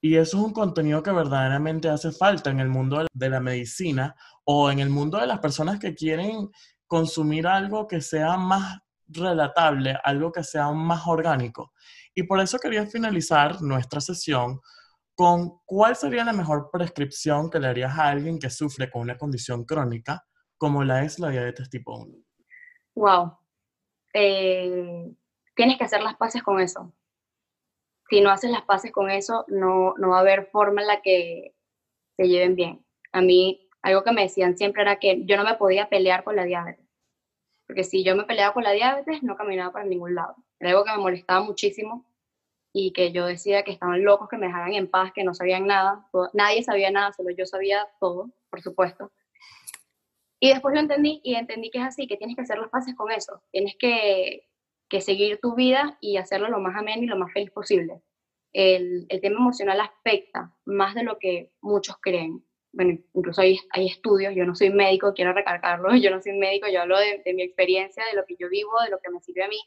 Y 0.00 0.16
eso 0.16 0.38
es 0.38 0.44
un 0.44 0.52
contenido 0.52 1.04
que 1.04 1.12
verdaderamente 1.12 1.88
hace 1.88 2.10
falta 2.10 2.50
en 2.50 2.58
el 2.58 2.68
mundo 2.68 3.06
de 3.12 3.30
la 3.30 3.38
medicina 3.38 4.16
o 4.42 4.72
en 4.72 4.80
el 4.80 4.90
mundo 4.90 5.18
de 5.18 5.28
las 5.28 5.38
personas 5.38 5.78
que 5.78 5.94
quieren 5.94 6.50
consumir 6.88 7.46
algo 7.46 7.86
que 7.86 8.00
sea 8.00 8.36
más 8.36 8.80
relatable, 9.06 9.96
algo 10.02 10.32
que 10.32 10.42
sea 10.42 10.72
más 10.72 11.06
orgánico. 11.06 11.74
Y 12.12 12.24
por 12.24 12.40
eso 12.40 12.58
quería 12.58 12.86
finalizar 12.86 13.62
nuestra 13.62 14.00
sesión 14.00 14.58
con 15.14 15.58
cuál 15.64 15.96
sería 15.96 16.24
la 16.24 16.32
mejor 16.32 16.70
prescripción 16.72 17.50
que 17.50 17.60
le 17.60 17.68
harías 17.68 17.98
a 17.98 18.08
alguien 18.08 18.38
que 18.38 18.50
sufre 18.50 18.90
con 18.90 19.02
una 19.02 19.16
condición 19.16 19.64
crónica 19.64 20.24
como 20.56 20.82
la 20.84 21.04
es 21.04 21.18
la 21.18 21.30
diabetes 21.30 21.70
tipo 21.70 21.96
1. 21.96 22.16
Wow. 22.94 23.38
Eh, 24.12 25.12
tienes 25.54 25.78
que 25.78 25.84
hacer 25.84 26.02
las 26.02 26.16
paces 26.16 26.42
con 26.42 26.60
eso 26.60 26.92
si 28.08 28.20
no 28.20 28.30
haces 28.30 28.50
las 28.50 28.62
paces 28.62 28.92
con 28.92 29.10
eso, 29.10 29.44
no, 29.48 29.94
no 29.96 30.10
va 30.10 30.18
a 30.18 30.20
haber 30.20 30.46
forma 30.46 30.82
en 30.82 30.88
la 30.88 31.02
que 31.02 31.54
se 32.16 32.28
lleven 32.28 32.54
bien. 32.54 32.84
A 33.12 33.20
mí, 33.20 33.68
algo 33.82 34.02
que 34.02 34.12
me 34.12 34.22
decían 34.22 34.56
siempre 34.56 34.82
era 34.82 34.96
que 34.96 35.24
yo 35.24 35.36
no 35.36 35.44
me 35.44 35.54
podía 35.54 35.88
pelear 35.88 36.24
con 36.24 36.36
la 36.36 36.44
diabetes, 36.44 36.86
porque 37.66 37.84
si 37.84 38.04
yo 38.04 38.14
me 38.16 38.24
peleaba 38.24 38.54
con 38.54 38.64
la 38.64 38.72
diabetes, 38.72 39.22
no 39.22 39.36
caminaba 39.36 39.72
para 39.72 39.86
ningún 39.86 40.14
lado. 40.14 40.36
Era 40.60 40.70
algo 40.70 40.84
que 40.84 40.92
me 40.92 40.98
molestaba 40.98 41.44
muchísimo 41.44 42.06
y 42.74 42.92
que 42.92 43.12
yo 43.12 43.24
decía 43.24 43.62
que 43.62 43.72
estaban 43.72 44.04
locos, 44.04 44.28
que 44.28 44.36
me 44.36 44.48
dejaran 44.48 44.74
en 44.74 44.90
paz, 44.90 45.12
que 45.14 45.24
no 45.24 45.32
sabían 45.32 45.66
nada, 45.66 46.06
nadie 46.34 46.62
sabía 46.62 46.90
nada, 46.90 47.12
solo 47.12 47.30
yo 47.30 47.46
sabía 47.46 47.88
todo, 47.98 48.30
por 48.50 48.60
supuesto. 48.60 49.10
Y 50.38 50.50
después 50.50 50.74
lo 50.74 50.80
entendí 50.80 51.22
y 51.24 51.36
entendí 51.36 51.70
que 51.70 51.78
es 51.78 51.84
así, 51.84 52.06
que 52.06 52.18
tienes 52.18 52.36
que 52.36 52.42
hacer 52.42 52.58
las 52.58 52.68
paces 52.68 52.94
con 52.94 53.10
eso, 53.10 53.40
tienes 53.50 53.76
que 53.78 54.46
que 54.88 55.00
seguir 55.00 55.40
tu 55.40 55.54
vida 55.54 55.98
y 56.00 56.16
hacerlo 56.16 56.48
lo 56.48 56.60
más 56.60 56.76
ameno 56.76 57.02
y 57.02 57.06
lo 57.06 57.16
más 57.16 57.32
feliz 57.32 57.50
posible. 57.50 58.02
El, 58.52 59.06
el, 59.08 59.20
tema 59.20 59.40
emocional 59.40 59.80
afecta 59.80 60.54
más 60.64 60.94
de 60.94 61.02
lo 61.02 61.18
que 61.18 61.50
muchos 61.60 61.96
creen. 62.00 62.44
Bueno, 62.72 62.98
incluso 63.12 63.40
hay, 63.40 63.58
hay 63.70 63.86
estudios, 63.88 64.34
yo 64.36 64.44
no 64.44 64.54
soy 64.54 64.70
médico, 64.70 65.12
quiero 65.14 65.32
recalcarlo, 65.32 65.88
yo 65.96 66.10
no 66.10 66.22
soy 66.22 66.32
médico, 66.32 66.68
yo 66.72 66.82
hablo 66.82 66.98
de, 66.98 67.22
de 67.24 67.34
mi 67.34 67.42
experiencia, 67.42 68.04
de 68.08 68.16
lo 68.16 68.24
que 68.24 68.36
yo 68.38 68.48
vivo, 68.48 68.70
de 68.84 68.90
lo 68.90 69.00
que 69.00 69.10
me 69.10 69.20
sirve 69.20 69.44
a 69.44 69.48
mí. 69.48 69.58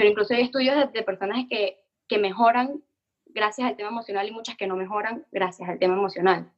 Pero 0.00 0.12
incluso 0.12 0.32
hay 0.32 0.40
estudios 0.40 0.74
de, 0.76 0.86
de 0.86 1.02
personas 1.04 1.44
que, 1.50 1.84
que 2.08 2.16
mejoran 2.16 2.82
gracias 3.26 3.68
al 3.68 3.76
tema 3.76 3.90
emocional 3.90 4.26
y 4.26 4.30
muchas 4.30 4.56
que 4.56 4.66
no 4.66 4.74
mejoran 4.74 5.26
gracias 5.30 5.68
al 5.68 5.78
tema 5.78 5.92
emocional. 5.92 6.50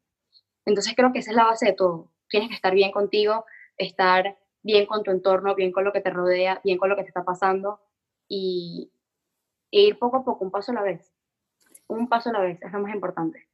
Entonces 0.64 0.94
creo 0.94 1.12
que 1.12 1.18
esa 1.18 1.32
es 1.32 1.36
la 1.36 1.46
base 1.46 1.66
de 1.66 1.72
todo. 1.72 2.12
Tienes 2.28 2.50
que 2.50 2.54
estar 2.54 2.72
bien 2.72 2.92
contigo, 2.92 3.44
estar 3.76 4.38
bien 4.62 4.86
con 4.86 5.02
tu 5.02 5.10
entorno, 5.10 5.56
bien 5.56 5.72
con 5.72 5.82
lo 5.82 5.92
que 5.92 6.00
te 6.00 6.10
rodea, 6.10 6.60
bien 6.62 6.78
con 6.78 6.88
lo 6.88 6.94
que 6.94 7.02
te 7.02 7.08
está 7.08 7.24
pasando 7.24 7.80
y, 8.28 8.92
ir 9.72 9.98
poco 9.98 10.18
a 10.18 10.24
poco, 10.24 10.44
un 10.44 10.52
paso 10.52 10.70
a 10.70 10.76
la 10.76 10.82
vez. 10.82 11.12
Un 11.88 12.08
paso 12.08 12.30
a 12.30 12.34
la 12.34 12.42
vez, 12.42 12.62
es 12.62 12.70
lo 12.70 12.78
más 12.78 12.94
importante. 12.94 13.48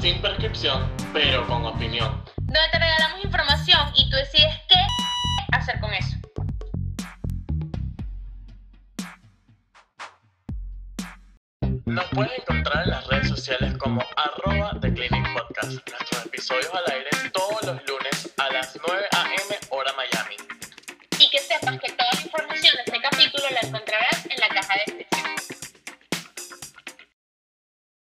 Sin 0.00 0.20
prescripción, 0.20 0.90
pero 1.12 1.46
con 1.46 1.64
opinión. 1.64 2.22
Donde 2.36 2.60
te 2.70 2.78
regalamos 2.78 3.24
información 3.24 3.80
y 3.96 4.08
tú 4.08 4.16
decides 4.16 4.54
qué 4.68 4.76
hacer 5.52 5.80
con 5.80 5.92
eso. 5.92 6.16
Nos 11.86 12.04
puedes 12.10 12.32
encontrar 12.38 12.84
en 12.84 12.90
las 12.90 13.06
redes 13.08 13.28
sociales 13.28 13.74
como 13.78 14.02
arroba 14.16 14.78
The 14.80 14.92
Clinic 14.92 15.26
Podcast. 15.32 15.72
Nuestros 15.72 16.26
episodios 16.26 16.70
al 16.74 16.92
aire 16.92 17.10
todos 17.32 17.62
los 17.64 17.88
lunes 17.88 18.34
a 18.36 18.52
las 18.52 18.78
9 18.86 19.06